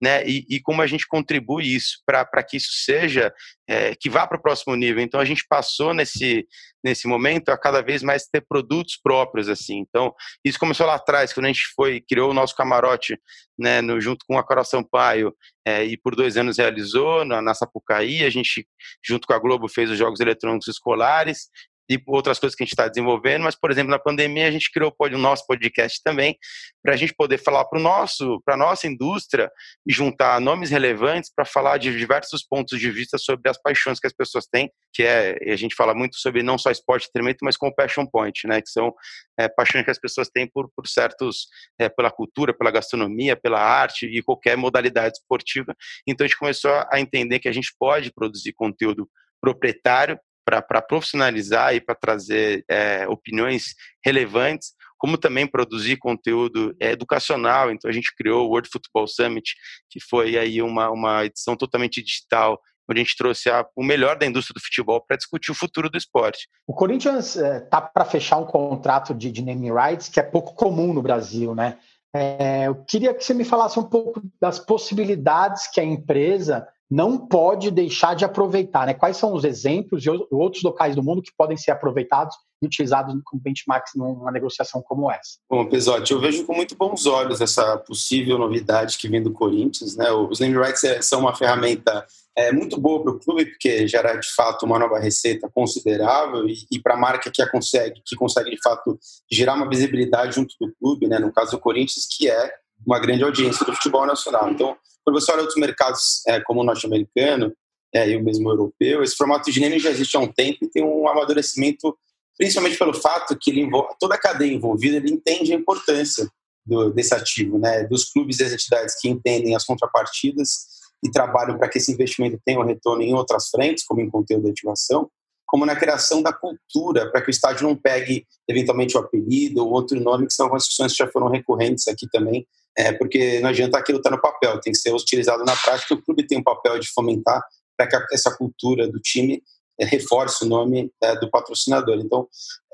né? 0.00 0.26
E, 0.26 0.44
e 0.48 0.60
como 0.60 0.80
a 0.80 0.86
gente 0.86 1.06
contribui 1.06 1.74
isso 1.74 2.00
para 2.06 2.42
que 2.42 2.56
isso 2.56 2.70
seja 2.84 3.32
é, 3.68 3.94
que 3.94 4.08
vá 4.08 4.26
para 4.26 4.38
o 4.38 4.42
próximo 4.42 4.76
nível. 4.76 5.02
Então 5.02 5.20
a 5.20 5.24
gente 5.24 5.44
passou 5.48 5.92
nesse 5.92 6.46
nesse 6.84 7.08
momento 7.08 7.48
a 7.48 7.58
cada 7.58 7.82
vez 7.82 8.04
mais 8.04 8.26
ter 8.26 8.40
produtos 8.48 8.96
próprios 9.02 9.48
assim. 9.48 9.78
Então 9.78 10.14
isso 10.44 10.58
começou 10.58 10.86
lá 10.86 10.94
atrás 10.94 11.32
quando 11.32 11.46
a 11.46 11.48
gente 11.48 11.72
foi 11.74 12.00
criou 12.00 12.30
o 12.30 12.34
nosso 12.34 12.54
camarote, 12.54 13.18
né? 13.58 13.80
No, 13.80 14.00
junto 14.00 14.24
com 14.26 14.38
a 14.38 14.44
Coral 14.44 14.64
Sampaio 14.64 15.34
é, 15.66 15.84
e 15.84 15.96
por 15.96 16.14
dois 16.14 16.36
anos 16.36 16.58
realizou 16.58 17.24
na, 17.24 17.42
na 17.42 17.54
Sapucaí. 17.54 18.24
A 18.24 18.30
gente 18.30 18.66
junto 19.04 19.26
com 19.26 19.34
a 19.34 19.38
Globo 19.38 19.68
fez 19.68 19.90
os 19.90 19.98
jogos 19.98 20.20
eletrônicos 20.20 20.68
escolares 20.68 21.48
e 21.88 22.00
outras 22.06 22.38
coisas 22.38 22.54
que 22.54 22.62
a 22.62 22.66
gente 22.66 22.72
está 22.72 22.86
desenvolvendo, 22.86 23.42
mas, 23.42 23.54
por 23.54 23.70
exemplo, 23.70 23.90
na 23.90 23.98
pandemia 23.98 24.46
a 24.46 24.50
gente 24.50 24.70
criou 24.70 24.94
o 24.98 25.18
nosso 25.18 25.46
podcast 25.46 26.02
também, 26.02 26.36
para 26.82 26.94
a 26.94 26.96
gente 26.96 27.14
poder 27.14 27.38
falar 27.38 27.64
para 27.64 27.80
nosso, 27.80 28.40
para 28.44 28.56
nossa 28.56 28.86
indústria 28.86 29.50
e 29.86 29.92
juntar 29.92 30.40
nomes 30.40 30.70
relevantes 30.70 31.30
para 31.34 31.44
falar 31.44 31.78
de 31.78 31.96
diversos 31.96 32.42
pontos 32.42 32.78
de 32.78 32.90
vista 32.90 33.16
sobre 33.16 33.50
as 33.50 33.60
paixões 33.60 33.98
que 33.98 34.06
as 34.06 34.12
pessoas 34.12 34.46
têm, 34.46 34.70
que 34.92 35.02
é, 35.02 35.38
a 35.52 35.56
gente 35.56 35.74
fala 35.74 35.94
muito 35.94 36.16
sobre 36.16 36.42
não 36.42 36.58
só 36.58 36.70
esporte 36.70 37.04
e 37.04 37.12
treinamento, 37.12 37.44
mas 37.44 37.56
com 37.56 37.72
passion 37.72 38.06
point, 38.06 38.46
né, 38.46 38.60
que 38.60 38.70
são 38.70 38.94
é, 39.38 39.48
paixões 39.48 39.84
que 39.84 39.90
as 39.90 39.98
pessoas 39.98 40.28
têm 40.28 40.46
por, 40.46 40.70
por 40.74 40.86
certos, 40.86 41.48
é, 41.78 41.88
pela 41.88 42.10
cultura, 42.10 42.52
pela 42.52 42.70
gastronomia, 42.70 43.36
pela 43.36 43.60
arte 43.60 44.06
e 44.06 44.22
qualquer 44.22 44.56
modalidade 44.56 45.18
esportiva. 45.18 45.74
Então 46.06 46.24
a 46.24 46.28
gente 46.28 46.38
começou 46.38 46.72
a 46.90 47.00
entender 47.00 47.38
que 47.38 47.48
a 47.48 47.52
gente 47.52 47.74
pode 47.78 48.12
produzir 48.12 48.52
conteúdo 48.52 49.08
proprietário 49.40 50.18
para 50.62 50.82
profissionalizar 50.82 51.74
e 51.74 51.80
para 51.80 51.94
trazer 51.94 52.64
é, 52.68 53.06
opiniões 53.08 53.74
relevantes, 54.04 54.72
como 54.98 55.16
também 55.16 55.46
produzir 55.46 55.96
conteúdo 55.96 56.74
é, 56.80 56.92
educacional. 56.92 57.70
Então 57.70 57.88
a 57.88 57.92
gente 57.92 58.14
criou 58.16 58.46
o 58.46 58.50
World 58.50 58.68
Football 58.70 59.06
Summit, 59.06 59.54
que 59.90 60.00
foi 60.00 60.36
aí 60.36 60.60
uma, 60.60 60.90
uma 60.90 61.24
edição 61.24 61.56
totalmente 61.56 62.02
digital, 62.02 62.60
onde 62.90 63.00
a 63.00 63.04
gente 63.04 63.16
trouxe 63.16 63.50
a, 63.50 63.64
o 63.76 63.84
melhor 63.84 64.16
da 64.16 64.26
indústria 64.26 64.54
do 64.54 64.64
futebol 64.64 65.04
para 65.06 65.16
discutir 65.16 65.50
o 65.50 65.54
futuro 65.54 65.90
do 65.90 65.98
esporte. 65.98 66.48
O 66.66 66.74
Corinthians 66.74 67.36
está 67.36 67.78
é, 67.78 67.80
para 67.80 68.04
fechar 68.04 68.38
um 68.38 68.46
contrato 68.46 69.14
de, 69.14 69.30
de 69.30 69.42
naming 69.42 69.72
rights 69.72 70.08
que 70.08 70.18
é 70.18 70.22
pouco 70.22 70.54
comum 70.54 70.92
no 70.92 71.02
Brasil, 71.02 71.54
né? 71.54 71.78
É, 72.14 72.66
eu 72.66 72.74
queria 72.86 73.12
que 73.12 73.22
você 73.22 73.34
me 73.34 73.44
falasse 73.44 73.78
um 73.78 73.84
pouco 73.84 74.22
das 74.40 74.58
possibilidades 74.58 75.70
que 75.70 75.78
a 75.78 75.84
empresa 75.84 76.66
não 76.90 77.18
pode 77.18 77.70
deixar 77.70 78.14
de 78.14 78.24
aproveitar. 78.24 78.86
Né? 78.86 78.94
Quais 78.94 79.16
são 79.16 79.34
os 79.34 79.44
exemplos 79.44 80.02
de 80.02 80.10
outros 80.30 80.62
locais 80.62 80.94
do 80.94 81.02
mundo 81.02 81.22
que 81.22 81.32
podem 81.36 81.56
ser 81.56 81.70
aproveitados 81.70 82.34
e 82.62 82.66
utilizados 82.66 83.14
como 83.24 83.42
benchmarks 83.42 83.92
numa 83.94 84.32
negociação 84.32 84.82
como 84.82 85.10
essa? 85.10 85.38
Bom, 85.48 85.66
Pesote, 85.68 86.12
eu 86.12 86.20
vejo 86.20 86.44
com 86.44 86.54
muito 86.54 86.74
bons 86.74 87.06
olhos 87.06 87.40
essa 87.40 87.76
possível 87.76 88.38
novidade 88.38 88.96
que 88.96 89.08
vem 89.08 89.22
do 89.22 89.32
Corinthians. 89.32 89.96
Né? 89.96 90.10
Os 90.10 90.40
name 90.40 90.56
rights 90.56 90.82
é, 90.84 91.02
são 91.02 91.20
uma 91.20 91.34
ferramenta 91.34 92.06
é, 92.36 92.52
muito 92.52 92.80
boa 92.80 93.02
para 93.02 93.12
o 93.12 93.18
clube, 93.18 93.46
porque 93.46 93.86
gera 93.86 94.14
de 94.14 94.28
fato 94.34 94.64
uma 94.64 94.78
nova 94.78 94.98
receita 94.98 95.50
considerável 95.52 96.48
e, 96.48 96.54
e 96.70 96.80
para 96.80 96.94
a 96.94 96.98
marca 96.98 97.30
que 97.30 97.42
a 97.42 97.50
consegue, 97.50 98.00
que 98.04 98.16
consegue 98.16 98.50
de 98.50 98.60
fato 98.62 98.98
gerar 99.30 99.54
uma 99.54 99.68
visibilidade 99.68 100.36
junto 100.36 100.54
do 100.60 100.72
clube, 100.80 101.06
né? 101.06 101.18
no 101.18 101.32
caso 101.32 101.50
do 101.50 101.60
Corinthians, 101.60 102.06
que 102.10 102.30
é 102.30 102.50
uma 102.86 102.98
grande 102.98 103.24
audiência 103.24 103.64
do 103.64 103.74
futebol 103.74 104.06
nacional. 104.06 104.50
Então, 104.50 104.76
quando 105.04 105.20
você 105.20 105.30
olha 105.32 105.40
outros 105.40 105.58
mercados 105.58 106.22
é, 106.26 106.40
como 106.40 106.60
o 106.60 106.64
norte-americano 106.64 107.52
é, 107.94 108.10
e 108.10 108.16
o 108.16 108.22
mesmo 108.22 108.50
europeu, 108.50 109.02
esse 109.02 109.16
formato 109.16 109.50
de 109.50 109.60
naming 109.60 109.78
já 109.78 109.90
existe 109.90 110.16
há 110.16 110.20
um 110.20 110.30
tempo 110.30 110.58
e 110.62 110.70
tem 110.70 110.84
um 110.84 111.08
amadurecimento 111.08 111.96
principalmente 112.36 112.78
pelo 112.78 112.94
fato 112.94 113.36
que 113.36 113.50
ele 113.50 113.68
toda 113.98 114.14
a 114.14 114.18
cadeia 114.18 114.52
envolvida 114.52 114.96
ele 114.96 115.10
entende 115.10 115.52
a 115.52 115.56
importância 115.56 116.30
do, 116.64 116.90
desse 116.90 117.12
ativo, 117.12 117.58
né? 117.58 117.84
dos 117.84 118.04
clubes 118.04 118.38
e 118.38 118.44
das 118.44 118.52
entidades 118.52 119.00
que 119.00 119.08
entendem 119.08 119.56
as 119.56 119.64
contrapartidas 119.64 120.68
e 121.04 121.10
trabalham 121.10 121.58
para 121.58 121.68
que 121.68 121.78
esse 121.78 121.92
investimento 121.92 122.40
tenha 122.44 122.60
um 122.60 122.64
retorno 122.64 123.02
em 123.02 123.14
outras 123.14 123.48
frentes, 123.48 123.84
como 123.84 124.00
em 124.00 124.10
conteúdo 124.10 124.44
de 124.44 124.50
ativação, 124.50 125.10
como 125.46 125.64
na 125.64 125.74
criação 125.74 126.22
da 126.22 126.32
cultura, 126.32 127.10
para 127.10 127.22
que 127.22 127.28
o 127.28 127.30
estádio 127.30 127.66
não 127.66 127.74
pegue 127.74 128.26
eventualmente 128.46 128.96
o 128.96 129.00
apelido 129.00 129.64
ou 129.64 129.72
outro 129.72 129.98
nome, 129.98 130.26
que 130.26 130.34
são 130.34 130.54
discussões 130.54 130.92
que 130.92 130.98
já 130.98 131.10
foram 131.10 131.28
recorrentes 131.28 131.88
aqui 131.88 132.06
também, 132.10 132.46
é, 132.78 132.92
porque 132.92 133.40
não 133.40 133.48
adianta 133.48 133.76
aquilo 133.76 133.98
estar 133.98 134.10
tá 134.10 134.16
no 134.16 134.22
papel, 134.22 134.60
tem 134.60 134.72
que 134.72 134.78
ser 134.78 134.94
utilizado 134.94 135.44
na 135.44 135.56
prática. 135.56 135.94
O 135.94 136.02
clube 136.02 136.24
tem 136.24 136.38
um 136.38 136.42
papel 136.42 136.78
de 136.78 136.88
fomentar 136.88 137.42
para 137.76 137.88
que 137.88 138.14
essa 138.14 138.30
cultura 138.30 138.86
do 138.86 139.00
time 139.00 139.42
é, 139.80 139.84
reforce 139.84 140.44
o 140.44 140.48
nome 140.48 140.92
é, 141.02 141.16
do 141.16 141.28
patrocinador. 141.28 141.98
Então, 141.98 142.28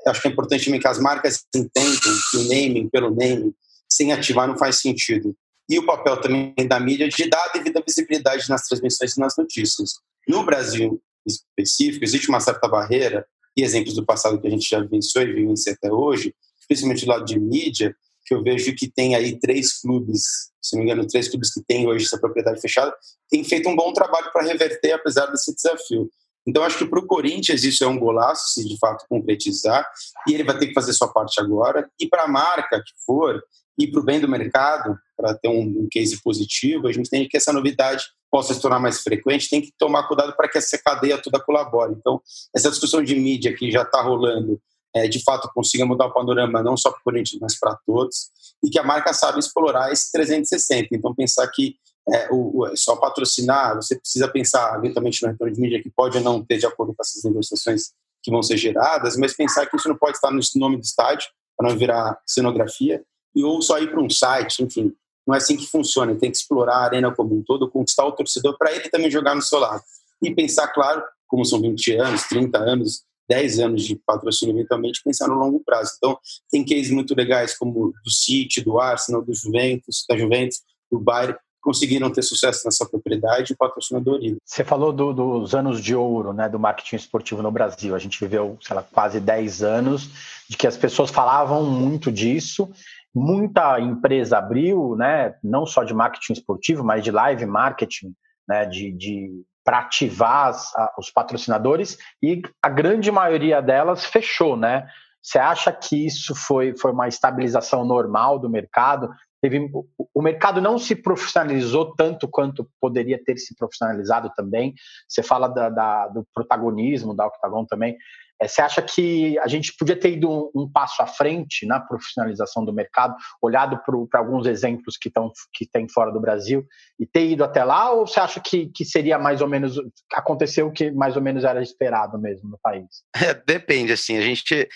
acho 0.07 0.21
que 0.21 0.27
é 0.27 0.31
importante 0.31 0.65
também 0.65 0.79
que 0.79 0.87
as 0.87 0.99
marcas 0.99 1.43
entendam 1.55 2.13
que 2.29 2.37
o 2.37 2.43
naming 2.43 2.87
pelo 2.87 3.09
naming, 3.09 3.51
sem 3.89 4.13
ativar, 4.13 4.47
não 4.47 4.57
faz 4.57 4.79
sentido. 4.79 5.35
E 5.67 5.79
o 5.79 5.85
papel 5.85 6.21
também 6.21 6.53
da 6.67 6.79
mídia 6.79 7.09
de 7.09 7.27
dar 7.27 7.43
a 7.45 7.57
devida 7.57 7.81
visibilidade 7.85 8.47
nas 8.47 8.67
transmissões 8.67 9.17
e 9.17 9.19
nas 9.19 9.35
notícias. 9.35 9.95
No 10.27 10.45
Brasil, 10.45 11.01
específico, 11.25 12.05
existe 12.05 12.29
uma 12.29 12.39
certa 12.39 12.67
barreira, 12.67 13.25
e 13.57 13.63
exemplos 13.63 13.95
do 13.95 14.05
passado 14.05 14.39
que 14.39 14.47
a 14.47 14.49
gente 14.49 14.69
já 14.69 14.81
venceu 14.81 15.21
e 15.23 15.33
vivencia 15.33 15.73
até 15.73 15.91
hoje, 15.91 16.35
principalmente 16.67 17.05
do 17.05 17.09
lado 17.09 17.25
de 17.25 17.39
mídia, 17.39 17.95
que 18.25 18.33
eu 18.33 18.43
vejo 18.43 18.75
que 18.75 18.89
tem 18.89 19.15
aí 19.15 19.39
três 19.39 19.79
clubes, 19.79 20.49
se 20.61 20.75
não 20.75 20.83
me 20.83 20.91
engano, 20.91 21.07
três 21.07 21.27
clubes 21.27 21.53
que 21.53 21.61
têm 21.63 21.87
hoje 21.87 22.05
essa 22.05 22.19
propriedade 22.19 22.59
fechada, 22.59 22.93
têm 23.29 23.43
feito 23.43 23.69
um 23.69 23.75
bom 23.75 23.93
trabalho 23.93 24.31
para 24.33 24.45
reverter, 24.45 24.93
apesar 24.93 25.27
desse 25.27 25.53
desafio. 25.53 26.09
Então, 26.47 26.63
acho 26.63 26.77
que 26.77 26.85
para 26.85 26.99
o 26.99 27.07
Corinthians 27.07 27.63
isso 27.63 27.83
é 27.83 27.87
um 27.87 27.97
golaço, 27.97 28.53
se 28.53 28.67
de 28.67 28.77
fato 28.77 29.05
concretizar, 29.09 29.85
e 30.27 30.33
ele 30.33 30.43
vai 30.43 30.57
ter 30.57 30.67
que 30.67 30.73
fazer 30.73 30.93
sua 30.93 31.11
parte 31.11 31.39
agora. 31.39 31.89
E 31.99 32.07
para 32.07 32.23
a 32.23 32.27
marca 32.27 32.79
que 32.79 32.93
for, 33.05 33.41
e 33.77 33.87
para 33.87 33.99
o 33.99 34.03
bem 34.03 34.19
do 34.19 34.27
mercado, 34.27 34.97
para 35.17 35.33
ter 35.33 35.49
um, 35.49 35.87
case 35.91 36.21
positivo, 36.21 36.87
a 36.87 36.91
gente 36.91 37.09
tem 37.09 37.27
que 37.27 37.37
essa 37.37 37.51
novidade 37.51 38.03
possa 38.29 38.53
se 38.53 38.61
tornar 38.61 38.79
mais 38.79 39.01
frequente, 39.01 39.49
tem 39.49 39.61
que 39.61 39.73
tomar 39.77 40.07
cuidado 40.07 40.35
para 40.35 40.47
que 40.47 40.57
essa 40.57 40.77
cadeia 40.77 41.17
toda 41.17 41.39
colabore. 41.39 41.95
Então, 41.97 42.21
essa 42.55 42.69
discussão 42.69 43.03
de 43.03 43.15
mídia 43.15 43.55
que 43.55 43.71
já 43.71 43.81
está 43.81 44.01
rolando, 44.01 44.61
é, 44.95 45.07
de 45.07 45.21
fato 45.23 45.51
consiga 45.53 45.85
mudar 45.85 46.07
o 46.07 46.13
panorama 46.13 46.63
não 46.63 46.77
só 46.77 46.89
para 46.89 46.99
o 46.99 47.03
Corinthians, 47.03 47.39
mas 47.41 47.59
para 47.59 47.77
todos, 47.85 48.29
e 48.63 48.69
que 48.69 48.79
a 48.79 48.83
marca 48.83 49.13
sabe 49.13 49.39
explorar 49.39 49.91
esse 49.91 50.11
360. 50.11 50.87
Então, 50.93 51.13
pensar 51.13 51.45
que 51.49 51.75
é, 52.11 52.29
o, 52.31 52.59
o, 52.59 52.67
é 52.67 52.75
só 52.75 52.95
patrocinar, 52.95 53.75
você 53.75 53.99
precisa 53.99 54.27
pensar 54.27 54.77
eventualmente 54.77 55.21
no 55.21 55.29
retorno 55.29 55.53
de 55.53 55.59
mídia 55.59 55.83
que 55.83 55.89
pode 55.89 56.17
ou 56.17 56.23
não 56.23 56.43
ter 56.43 56.57
de 56.57 56.65
acordo 56.65 56.93
com 56.95 57.01
essas 57.01 57.23
negociações 57.23 57.91
que 58.23 58.31
vão 58.31 58.41
ser 58.41 58.57
geradas, 58.57 59.17
mas 59.17 59.35
pensar 59.35 59.65
que 59.65 59.75
isso 59.75 59.89
não 59.89 59.97
pode 59.97 60.15
estar 60.17 60.31
no 60.31 60.39
nome 60.55 60.77
do 60.77 60.83
estádio, 60.83 61.27
para 61.57 61.69
não 61.69 61.77
virar 61.77 62.17
cenografia, 62.25 63.03
e 63.35 63.43
ou 63.43 63.61
só 63.61 63.79
ir 63.79 63.91
para 63.91 64.01
um 64.01 64.09
site, 64.09 64.63
enfim, 64.63 64.93
não 65.27 65.33
é 65.33 65.37
assim 65.37 65.57
que 65.57 65.65
funciona. 65.65 66.15
Tem 66.15 66.31
que 66.31 66.37
explorar 66.37 66.75
a 66.75 66.83
arena 66.83 67.13
como 67.13 67.35
um 67.35 67.43
todo, 67.43 67.69
conquistar 67.69 68.05
o 68.05 68.11
torcedor 68.11 68.57
para 68.57 68.71
ele 68.73 68.89
também 68.89 69.09
jogar 69.09 69.35
no 69.35 69.41
seu 69.41 69.59
lado. 69.59 69.81
E 70.21 70.33
pensar, 70.33 70.67
claro, 70.69 71.03
como 71.27 71.43
são 71.43 71.59
20 71.59 71.95
anos, 71.97 72.23
30 72.23 72.57
anos, 72.57 73.03
10 73.29 73.59
anos 73.59 73.83
de 73.83 73.95
patrocínio 73.95 74.55
eventualmente, 74.55 75.01
pensar 75.03 75.27
no 75.27 75.35
longo 75.35 75.61
prazo. 75.63 75.93
Então, 75.97 76.17
tem 76.49 76.63
cases 76.63 76.91
muito 76.91 77.15
legais 77.15 77.57
como 77.57 77.93
do 78.03 78.11
City, 78.11 78.61
do 78.61 78.79
Arsenal, 78.79 79.23
do 79.23 79.33
Juventus, 79.33 80.05
da 80.07 80.17
Juventus, 80.17 80.61
do 80.91 80.99
Bayern, 80.99 81.37
conseguiram 81.61 82.11
ter 82.11 82.21
sucesso 82.21 82.61
nessa 82.65 82.85
propriedade 82.85 83.53
e 83.53 83.55
patrocinador 83.55 84.19
Você 84.45 84.63
falou 84.63 84.93
do, 84.93 85.11
dos 85.11 85.55
anos 85.55 85.81
de 85.81 85.95
ouro 85.95 86.31
né, 86.31 86.47
do 86.47 86.59
marketing 86.59 86.97
esportivo 86.97 87.41
no 87.41 87.49
Brasil. 87.49 87.95
A 87.95 87.99
gente 87.99 88.19
viveu, 88.19 88.55
sei 88.61 88.75
lá, 88.75 88.83
quase 88.83 89.19
10 89.19 89.63
anos 89.63 90.09
de 90.47 90.55
que 90.55 90.67
as 90.67 90.77
pessoas 90.77 91.09
falavam 91.09 91.65
muito 91.65 92.11
disso 92.11 92.69
muita 93.15 93.79
empresa 93.79 94.37
abriu, 94.37 94.93
né, 94.97 95.35
não 95.41 95.65
só 95.65 95.85
de 95.85 95.93
marketing 95.93 96.33
esportivo, 96.33 96.83
mas 96.83 97.01
de 97.01 97.11
live 97.11 97.45
marketing, 97.45 98.13
né, 98.45 98.65
de, 98.65 98.91
de 98.91 99.43
para 99.65 99.79
ativar 99.79 100.47
as, 100.47 100.73
a, 100.75 100.93
os 100.97 101.09
patrocinadores 101.09 101.97
e 102.21 102.41
a 102.61 102.69
grande 102.69 103.11
maioria 103.11 103.61
delas 103.61 104.05
fechou, 104.05 104.55
né? 104.55 104.87
Você 105.21 105.39
acha 105.39 105.73
que 105.73 106.05
isso 106.05 106.35
foi, 106.35 106.77
foi 106.77 106.91
uma 106.91 107.07
estabilização 107.07 107.83
normal 107.83 108.37
do 108.37 108.47
mercado? 108.47 109.09
Teve, 109.41 109.71
o 110.13 110.21
mercado 110.21 110.61
não 110.61 110.77
se 110.77 110.95
profissionalizou 110.95 111.95
tanto 111.95 112.27
quanto 112.27 112.69
poderia 112.79 113.19
ter 113.23 113.37
se 113.37 113.55
profissionalizado 113.55 114.31
também. 114.35 114.75
Você 115.07 115.23
fala 115.23 115.47
da, 115.47 115.69
da, 115.69 116.07
do 116.09 116.23
protagonismo 116.33 117.15
da 117.15 117.25
Octagon 117.25 117.65
também. 117.65 117.97
É, 118.41 118.47
você 118.47 118.61
acha 118.61 118.81
que 118.81 119.37
a 119.39 119.47
gente 119.47 119.73
podia 119.77 119.97
ter 119.97 120.13
ido 120.13 120.29
um, 120.29 120.63
um 120.63 120.69
passo 120.71 121.01
à 121.01 121.07
frente 121.07 121.65
na 121.65 121.79
profissionalização 121.79 122.65
do 122.65 122.73
mercado, 122.73 123.15
olhado 123.41 123.81
para 124.09 124.19
alguns 124.19 124.45
exemplos 124.45 124.97
que 124.97 125.07
estão 125.07 125.31
que 125.53 125.65
tem 125.65 125.87
fora 125.87 126.11
do 126.11 126.19
Brasil 126.19 126.65
e 126.99 127.05
ter 127.05 127.25
ido 127.27 127.43
até 127.43 127.63
lá? 127.63 127.91
Ou 127.91 128.05
você 128.05 128.19
acha 128.19 128.39
que, 128.39 128.67
que 128.67 128.83
seria 128.83 129.17
mais 129.17 129.41
ou 129.41 129.47
menos 129.47 129.79
aconteceu 130.13 130.67
o 130.67 130.71
que 130.71 130.91
mais 130.91 131.15
ou 131.15 131.21
menos 131.21 131.43
era 131.43 131.61
esperado 131.61 132.19
mesmo 132.19 132.49
no 132.49 132.59
país? 132.61 132.85
É, 133.25 133.33
depende, 133.33 133.91
assim, 133.91 134.17
a 134.17 134.21
gente 134.21 134.69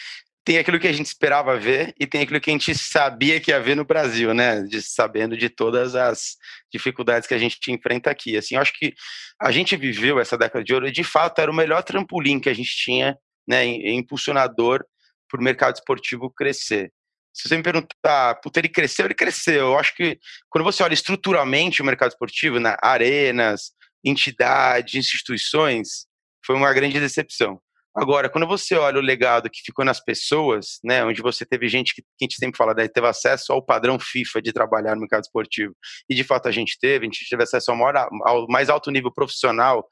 tem 0.50 0.58
aquilo 0.58 0.80
que 0.80 0.88
a 0.88 0.92
gente 0.92 1.06
esperava 1.06 1.60
ver 1.60 1.94
e 2.00 2.08
tem 2.08 2.22
aquilo 2.22 2.42
que 2.42 2.50
a 2.50 2.54
gente 2.54 2.74
sabia 2.74 3.40
que 3.40 3.52
ia 3.52 3.60
ver 3.60 3.76
no 3.76 3.86
Brasil, 3.86 4.34
né? 4.34 4.64
De, 4.64 4.82
sabendo 4.82 5.38
de 5.38 5.48
todas 5.48 5.94
as 5.94 6.38
dificuldades 6.74 7.28
que 7.28 7.36
a 7.36 7.38
gente 7.38 7.60
enfrenta 7.72 8.10
aqui. 8.10 8.36
Assim, 8.36 8.56
eu 8.56 8.62
acho 8.62 8.74
que 8.74 8.96
a 9.40 9.52
gente 9.52 9.76
viveu 9.76 10.20
essa 10.20 10.36
década 10.36 10.64
de 10.64 10.74
ouro 10.74 10.88
e 10.88 10.92
de 10.92 11.04
fato 11.04 11.40
era 11.40 11.52
o 11.52 11.54
melhor 11.54 11.84
trampolim 11.84 12.40
que 12.40 12.50
a 12.50 12.54
gente 12.54 12.76
tinha 12.76 13.16
né, 13.50 13.66
impulsionador 13.66 14.86
para 15.28 15.42
o 15.42 15.44
mercado 15.44 15.76
esportivo 15.76 16.30
crescer. 16.30 16.92
Se 17.34 17.48
você 17.48 17.58
me 17.58 17.64
perguntar, 17.64 18.36
puta, 18.42 18.60
ele 18.60 18.70
cresceu, 18.70 19.06
ele 19.06 19.14
cresceu. 19.14 19.68
Eu 19.68 19.80
acho 19.80 19.96
que 19.96 20.20
quando 20.50 20.64
você 20.64 20.84
olha 20.84 20.94
estruturalmente 20.94 21.82
o 21.82 21.86
mercado 21.86 22.12
esportivo, 22.12 22.58
arenas, 22.82 23.72
entidades, 24.04 24.96
instituições, 24.96 26.06
foi 26.46 26.56
uma 26.56 26.74
grande 26.74 27.00
decepção. 27.00 27.60
Agora, 27.96 28.30
quando 28.30 28.48
você 28.48 28.76
olha 28.76 29.00
o 29.00 29.02
legado 29.02 29.50
que 29.50 29.62
ficou 29.66 29.84
nas 29.84 30.00
pessoas, 30.00 30.80
né, 30.84 31.04
onde 31.04 31.22
você 31.22 31.46
teve 31.46 31.68
gente 31.68 31.94
que, 31.94 32.02
que 32.02 32.08
a 32.22 32.24
gente 32.26 32.36
sempre 32.36 32.58
fala, 32.58 32.74
né, 32.74 32.88
teve 32.88 33.08
acesso 33.08 33.52
ao 33.52 33.66
padrão 33.66 34.00
FIFA 34.00 34.42
de 34.42 34.54
trabalhar 34.54 34.96
no 34.96 35.02
mercado 35.02 35.24
esportivo, 35.24 35.76
e 36.08 36.14
de 36.14 36.24
fato 36.24 36.48
a 36.48 36.52
gente 36.52 36.78
teve, 36.80 37.06
a 37.06 37.10
gente 37.10 37.28
teve 37.28 37.44
acesso 37.44 37.72
ao, 37.72 37.78
maior, 37.78 38.08
ao 38.26 38.48
mais 38.48 38.70
alto 38.70 38.92
nível 38.92 39.12
profissional 39.12 39.86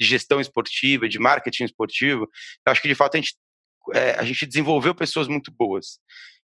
de 0.00 0.06
gestão 0.06 0.40
esportiva, 0.40 1.08
de 1.08 1.18
marketing 1.18 1.64
esportivo, 1.64 2.28
eu 2.66 2.72
acho 2.72 2.80
que 2.80 2.88
de 2.88 2.94
fato 2.94 3.16
a 3.16 3.20
gente, 3.20 3.34
é, 3.94 4.12
a 4.12 4.24
gente 4.24 4.46
desenvolveu 4.46 4.94
pessoas 4.94 5.28
muito 5.28 5.52
boas. 5.52 5.98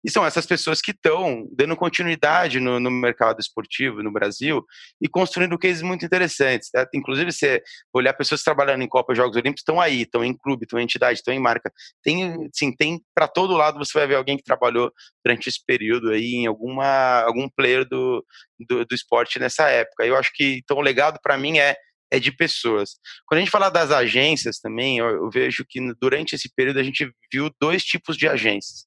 E 0.05 0.11
são 0.11 0.25
essas 0.25 0.45
pessoas 0.45 0.81
que 0.81 0.91
estão 0.91 1.47
dando 1.55 1.77
continuidade 1.77 2.59
no, 2.59 2.77
no, 2.77 2.91
mercado 2.91 3.39
esportivo 3.39 4.03
no 4.03 4.11
Brasil 4.11 4.61
e 5.01 5.07
construindo 5.07 5.57
cases 5.57 5.81
muito 5.81 6.03
interessantes. 6.03 6.69
Né? 6.73 6.85
Inclusive, 6.93 7.31
você 7.31 7.63
olhar 7.93 8.13
pessoas 8.13 8.43
trabalhando 8.43 8.81
em 8.81 8.87
Copa 8.87 9.15
Jogos 9.15 9.37
Olímpicos, 9.37 9.61
estão 9.61 9.79
aí, 9.79 10.01
estão 10.01 10.21
em 10.25 10.35
clube, 10.35 10.65
estão 10.65 10.77
em 10.77 10.83
entidade, 10.83 11.19
estão 11.19 11.33
em 11.33 11.39
marca. 11.39 11.71
Tem, 12.03 12.49
sim, 12.53 12.75
tem 12.75 12.99
para 13.15 13.29
todo 13.29 13.55
lado 13.55 13.79
você 13.79 13.97
vai 13.97 14.05
ver 14.05 14.15
alguém 14.15 14.35
que 14.35 14.43
trabalhou 14.43 14.91
durante 15.23 15.47
esse 15.47 15.63
período 15.65 16.09
aí 16.09 16.33
em 16.35 16.47
alguma, 16.47 17.21
algum 17.21 17.47
player 17.47 17.87
do, 17.87 18.25
do, 18.59 18.85
do 18.85 18.93
esporte 18.93 19.39
nessa 19.39 19.69
época. 19.69 20.05
Eu 20.05 20.17
acho 20.17 20.31
que, 20.33 20.59
então, 20.61 20.75
o 20.75 20.81
legado 20.81 21.17
para 21.23 21.37
mim 21.37 21.59
é 21.59 21.77
é 22.13 22.19
de 22.19 22.31
pessoas. 22.31 22.91
Quando 23.25 23.39
a 23.39 23.41
gente 23.41 23.49
fala 23.49 23.71
das 23.71 23.89
agências 23.89 24.59
também, 24.59 24.99
eu, 24.99 25.07
eu, 25.07 25.29
vejo 25.31 25.65
que 25.67 25.79
durante 25.99 26.35
esse 26.35 26.47
período 26.55 26.79
a 26.79 26.83
gente 26.83 27.11
viu 27.31 27.49
dois 27.59 27.83
tipos 27.83 28.15
de 28.15 28.27
agências. 28.27 28.85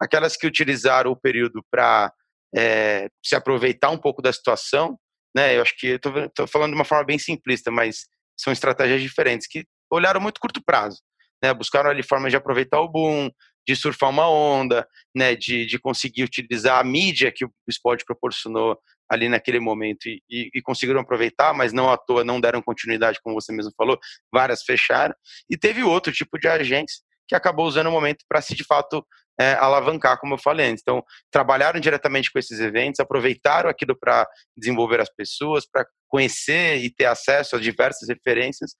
Aquelas 0.00 0.36
que 0.36 0.46
utilizaram 0.46 1.10
o 1.10 1.20
período 1.20 1.60
para 1.68 2.12
é, 2.56 3.08
se 3.20 3.34
aproveitar 3.34 3.90
um 3.90 3.98
pouco 3.98 4.22
da 4.22 4.32
situação, 4.32 4.96
né? 5.34 5.56
Eu 5.56 5.62
acho 5.62 5.76
que 5.76 5.88
estou 5.88 6.46
falando 6.46 6.70
de 6.70 6.76
uma 6.76 6.84
forma 6.84 7.04
bem 7.04 7.18
simplista, 7.18 7.68
mas 7.68 8.06
são 8.38 8.52
estratégias 8.52 9.02
diferentes 9.02 9.48
que 9.48 9.64
olharam 9.90 10.20
muito 10.20 10.40
curto 10.40 10.62
prazo, 10.64 11.00
né? 11.42 11.52
Buscaram 11.52 11.90
ali 11.90 12.04
formas 12.04 12.30
de 12.30 12.36
aproveitar 12.36 12.80
o 12.80 12.88
boom, 12.88 13.28
de 13.66 13.74
surfar 13.74 14.08
uma 14.08 14.30
onda, 14.30 14.86
né? 15.12 15.34
De, 15.34 15.66
de 15.66 15.80
conseguir 15.80 16.22
utilizar 16.22 16.78
a 16.78 16.84
mídia 16.84 17.32
que 17.34 17.44
o 17.44 17.50
esporte 17.68 18.04
proporcionou 18.04 18.78
ali 19.08 19.28
naquele 19.28 19.58
momento 19.58 20.06
e, 20.06 20.22
e, 20.28 20.50
e, 20.54 20.62
conseguiram 20.62 21.00
aproveitar, 21.00 21.54
mas 21.54 21.72
não 21.72 21.90
à 21.90 21.96
toa 21.96 22.24
não 22.24 22.40
deram 22.40 22.62
continuidade, 22.62 23.18
como 23.22 23.34
você 23.34 23.52
mesmo 23.52 23.72
falou, 23.76 23.98
várias 24.32 24.62
fecharam. 24.62 25.14
E 25.50 25.56
teve 25.56 25.82
outro 25.82 26.12
tipo 26.12 26.38
de 26.38 26.48
agentes 26.48 27.02
que 27.26 27.34
acabou 27.34 27.66
usando 27.66 27.88
o 27.88 27.92
momento 27.92 28.24
para 28.28 28.40
se 28.40 28.54
de 28.54 28.64
fato 28.64 29.04
é, 29.40 29.52
alavancar, 29.52 30.18
como 30.18 30.34
eu 30.34 30.38
falei 30.38 30.66
antes. 30.66 30.82
Então, 30.82 31.02
trabalharam 31.30 31.78
diretamente 31.78 32.30
com 32.32 32.38
esses 32.38 32.58
eventos, 32.58 32.98
aproveitaram 32.98 33.70
aquilo 33.70 33.96
para 33.98 34.26
desenvolver 34.56 35.00
as 35.00 35.08
pessoas, 35.14 35.64
para 35.70 35.86
conhecer 36.08 36.78
e 36.78 36.90
ter 36.92 37.04
acesso 37.04 37.54
a 37.54 37.60
diversas 37.60 38.08
referências 38.08 38.72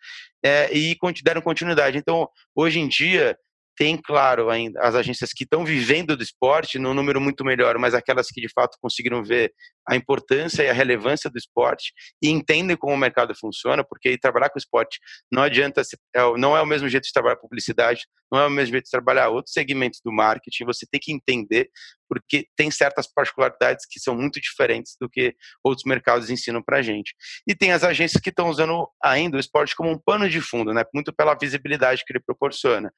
é, 0.45 0.75
e 0.75 0.97
deram 1.23 1.41
continuidade. 1.41 1.99
Então, 1.99 2.29
hoje 2.57 2.81
em 2.81 2.89
dia, 2.89 3.37
tem, 3.79 3.97
claro, 3.97 4.51
ainda 4.51 4.81
as 4.83 4.97
agências 4.97 5.31
que 5.33 5.45
estão 5.45 5.65
vivendo 5.65 6.17
do 6.17 6.23
esporte 6.23 6.81
num 6.81 6.93
número 6.93 7.21
muito 7.21 7.45
melhor, 7.45 7.79
mas 7.79 7.95
aquelas 7.95 8.27
que 8.27 8.41
de 8.41 8.49
fato 8.53 8.77
conseguiram 8.83 9.23
ver 9.23 9.53
a 9.89 9.95
importância 9.95 10.65
e 10.65 10.69
a 10.69 10.73
relevância 10.73 11.31
do 11.31 11.39
esporte 11.39 11.93
e 12.21 12.29
entendem 12.29 12.77
como 12.77 12.93
o 12.93 12.97
mercado 12.97 13.35
funciona, 13.37 13.85
porque 13.85 14.19
trabalhar 14.19 14.51
com 14.51 14.59
esporte 14.59 14.99
não 15.33 15.45
adianta, 15.45 15.81
é 16.15 16.21
não 16.37 16.57
é 16.57 16.61
o 16.61 16.67
mesmo 16.67 16.89
jeito 16.89 17.05
de 17.05 17.13
trabalhar 17.13 17.37
publicidade, 17.37 18.05
não 18.31 18.41
é 18.41 18.47
o 18.47 18.51
mesmo 18.51 18.73
jeito 18.73 18.85
de 18.87 18.91
trabalhar 18.91 19.29
outros 19.29 19.53
segmentos 19.53 20.01
do 20.05 20.13
marketing, 20.13 20.65
você 20.65 20.85
tem 20.91 21.01
que 21.01 21.13
entender 21.13 21.71
porque 22.09 22.47
tem 22.57 22.71
certas 22.71 23.07
particularidades 23.13 23.87
que 23.89 24.01
são 24.01 24.15
muito 24.15 24.41
diferentes 24.41 24.97
do 25.01 25.09
que 25.09 25.35
outros 25.63 25.85
mercados 25.85 26.31
ensinam 26.31 26.63
para 26.63 26.79
a 26.79 26.83
gente. 26.83 27.15
E 27.47 27.55
tem 27.55 27.73
as 27.73 27.85
agências 27.85 28.21
que 28.23 28.31
estão 28.31 28.49
usando 28.49 28.89
ainda 29.03 29.37
o 29.37 29.41
esporte 29.41 29.77
como 29.77 29.91
um 29.91 29.99
pano 29.99 30.29
de 30.29 30.41
fundo, 30.41 30.73
né? 30.73 30.85
muito 30.95 31.13
pela 31.13 31.35
visibilidade 31.35 32.03
que 32.05 32.13
ele 32.13 32.23
proporciona. 32.25 32.93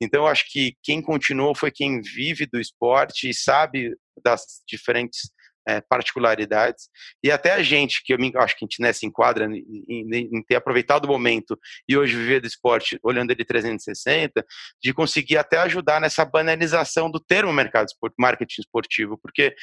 Então, 0.00 0.22
eu 0.22 0.26
acho 0.26 0.44
que 0.50 0.74
quem 0.82 1.00
continuou 1.00 1.54
foi 1.54 1.70
quem 1.70 2.00
vive 2.00 2.46
do 2.46 2.60
esporte 2.60 3.30
e 3.30 3.34
sabe 3.34 3.94
das 4.24 4.42
diferentes 4.66 5.30
é, 5.66 5.80
particularidades. 5.80 6.88
E 7.22 7.30
até 7.30 7.52
a 7.52 7.62
gente 7.62 8.02
que 8.04 8.14
eu 8.14 8.18
me, 8.18 8.32
acho 8.36 8.56
que 8.56 8.64
a 8.64 8.66
gente 8.66 8.80
né, 8.80 8.92
se 8.92 9.04
enquadra 9.04 9.46
em, 9.46 9.84
em, 9.88 10.28
em, 10.32 10.42
ter 10.42 10.54
aproveitado 10.54 11.04
o 11.04 11.08
momento 11.08 11.58
e 11.88 11.96
hoje 11.96 12.16
viver 12.16 12.40
do 12.40 12.46
esporte 12.46 12.98
olhando 13.02 13.30
ele 13.30 13.44
360 13.44 14.44
de 14.82 14.94
conseguir 14.94 15.36
até 15.36 15.58
ajudar 15.58 16.00
nessa 16.00 16.24
banalização 16.24 17.10
do 17.10 17.18
termo 17.18 17.52
mercado 17.52 17.86
marketing 18.18 18.60
esportivo 18.60 19.18
porque 19.20 19.54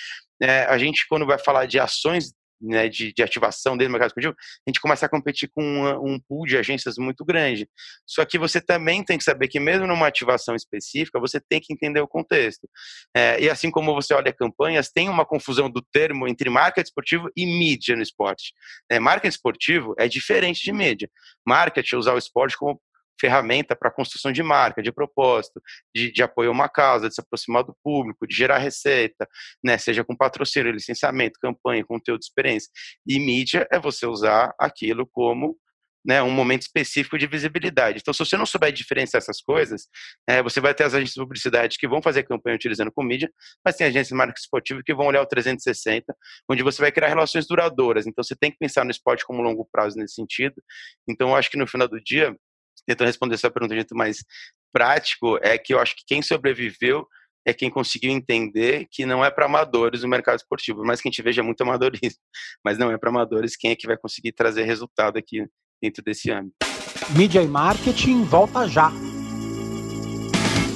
é, 0.42 0.66
a 0.66 0.78
gente 0.78 1.06
quando 1.08 1.26
vai 1.26 1.38
falar 1.38 1.66
de 1.66 1.80
ações 1.80 2.34
né, 2.62 2.88
de, 2.88 3.14
de, 3.14 3.24
ativação 3.24 3.74
dentro 3.74 3.90
do 3.90 3.92
mercado 3.92 4.10
esportivo, 4.10 4.36
a 4.38 4.70
gente 4.70 4.80
começa 4.80 5.06
a 5.06 5.10
competir 5.10 5.50
com 5.54 5.62
uma, 5.64 6.00
um 6.00 6.20
pool 6.20 6.46
de 6.46 6.58
agências 6.58 6.98
muito 6.98 7.26
grande. 7.26 7.68
Só 8.06 8.24
que 8.26 8.38
você 8.38 8.62
também 8.62 9.04
tem 9.04 9.18
que 9.18 9.24
saber 9.24 9.48
que 9.48 9.60
mesmo 9.60 9.88
numa 9.88 10.08
ativação 10.08 10.56
específica, 10.56 11.20
você 11.20 11.40
tem 11.40 11.60
que 11.60 11.74
entender 11.74 12.02
o 12.02 12.08
contexto. 12.08 12.68
É, 13.16 13.42
e 13.42 13.50
assim 13.50 13.70
como 13.70 13.94
você 13.94 14.14
olha 14.14 14.34
campanhas, 14.34 14.90
tem 14.90 15.10
uma 15.10 15.26
confusão 15.26 15.70
do 15.70 15.82
termo 15.82 16.28
entre 16.28 16.50
marketing 16.50 16.88
esportivo 16.88 17.30
e 17.36 17.46
mídia 17.46 17.96
no 17.96 18.02
esporte. 18.02 18.54
É, 18.90 19.00
marketing 19.00 19.34
esportivo 19.34 19.94
é 19.98 20.08
diferente 20.08 20.64
de 20.64 20.72
mídia. 20.72 21.10
Marketing 21.46 21.96
é 21.96 21.98
usar 21.98 22.14
o 22.14 22.18
esporte 22.18 22.58
como 22.58 22.80
ferramenta 23.20 23.76
para 23.76 23.92
construção 23.92 24.32
de 24.32 24.44
marca, 24.44 24.82
de 24.82 24.92
propósito, 24.92 25.62
de, 25.94 26.12
de, 26.12 26.24
apoio 26.24 26.50
a 26.50 26.54
uma 26.54 26.70
causa, 26.70 27.08
de 27.08 27.16
se 27.16 27.22
aproximar 27.22 27.64
do 27.64 27.76
público, 27.84 28.28
de 28.28 28.36
gerar 28.36 28.58
receita, 28.58 29.28
né, 29.64 29.78
seja 29.78 30.04
com 30.04 30.16
patrocínio, 30.16 30.72
licenciamento, 30.72 31.40
campanha, 31.40 31.86
conteúdo, 31.86 32.22
experiência. 32.22 32.70
E 33.08 33.20
mídia 33.20 33.68
é 33.72 33.80
você 33.80 34.06
usar 34.06 34.54
aquilo 34.60 35.08
como 35.08 35.58
né, 36.06 36.22
um 36.22 36.30
momento 36.30 36.64
específico 36.64 37.18
de 37.18 37.26
visibilidade. 37.26 38.00
Então, 38.02 38.14
se 38.14 38.20
você 38.20 38.36
não 38.36 38.46
souber 38.46 38.72
diferenciar 38.72 39.20
essas 39.22 39.42
coisas, 39.42 39.88
é, 40.28 40.44
você 40.44 40.60
vai 40.60 40.74
ter 40.74 40.84
as 40.84 40.94
agências 40.94 41.14
de 41.14 41.22
publicidade 41.22 41.78
que 41.78 41.88
vão 41.88 42.02
fazer 42.02 42.24
campanha 42.24 42.56
utilizando 42.56 42.92
com 42.92 43.04
mídia, 43.04 43.32
mas 43.64 43.76
tem 43.76 43.88
agências 43.88 44.10
de 44.10 44.16
marketing 44.16 44.42
esportivo 44.42 44.84
que 44.84 44.94
vão 44.94 45.08
olhar 45.08 45.22
o 45.22 45.26
360, 45.26 46.14
onde 46.50 46.64
você 46.64 46.82
vai 46.82 46.92
criar 46.92 47.08
relações 47.08 47.48
duradouras. 47.48 48.06
Então, 48.06 48.24
você 48.24 48.36
tem 48.36 48.52
que 48.52 48.58
pensar 48.58 48.84
no 48.84 48.92
esporte 48.92 49.26
como 49.26 49.42
longo 49.42 49.68
prazo 49.72 49.98
nesse 49.98 50.16
sentido. 50.16 50.56
Então, 51.08 51.30
eu 51.30 51.36
acho 51.36 51.50
que 51.50 51.58
no 51.58 51.68
final 51.68 51.88
do 51.88 52.02
dia, 52.02 52.36
tentando 52.86 53.08
responder 53.08 53.36
essa 53.36 53.52
pergunta 53.52 53.74
de 53.74 53.82
jeito 53.82 53.96
mais 53.96 54.18
prático, 54.74 55.38
é 55.42 55.58
que 55.58 55.74
eu 55.74 55.80
acho 55.80 55.96
que 55.96 56.04
quem 56.06 56.22
sobreviveu 56.22 57.08
é 57.46 57.54
quem 57.54 57.70
conseguiu 57.70 58.12
entender 58.12 58.88
que 58.90 59.06
não 59.06 59.24
é 59.24 59.30
para 59.30 59.46
amadores 59.46 60.04
o 60.04 60.08
mercado 60.08 60.38
esportivo, 60.38 60.84
mas 60.86 61.02
que 61.02 61.08
a 61.08 61.12
gente 61.12 61.22
veja 61.22 61.44
muito 61.44 61.62
amadorismo, 61.62 62.20
mas 62.64 62.78
não 62.78 62.92
é 62.92 62.98
para 62.98 63.10
amadores 63.10 63.56
quem 63.58 63.72
é 63.72 63.76
que 63.76 63.88
vai 63.88 63.98
conseguir 63.98 64.32
trazer 64.32 64.64
resultado 64.64 65.18
aqui 65.18 65.46
dentro 65.82 66.04
desse 66.04 66.32
âmbito. 66.32 66.56
Mídia 67.18 67.42
e 67.42 67.48
marketing 67.48 68.24
volta 68.24 68.68
já. 68.68 68.92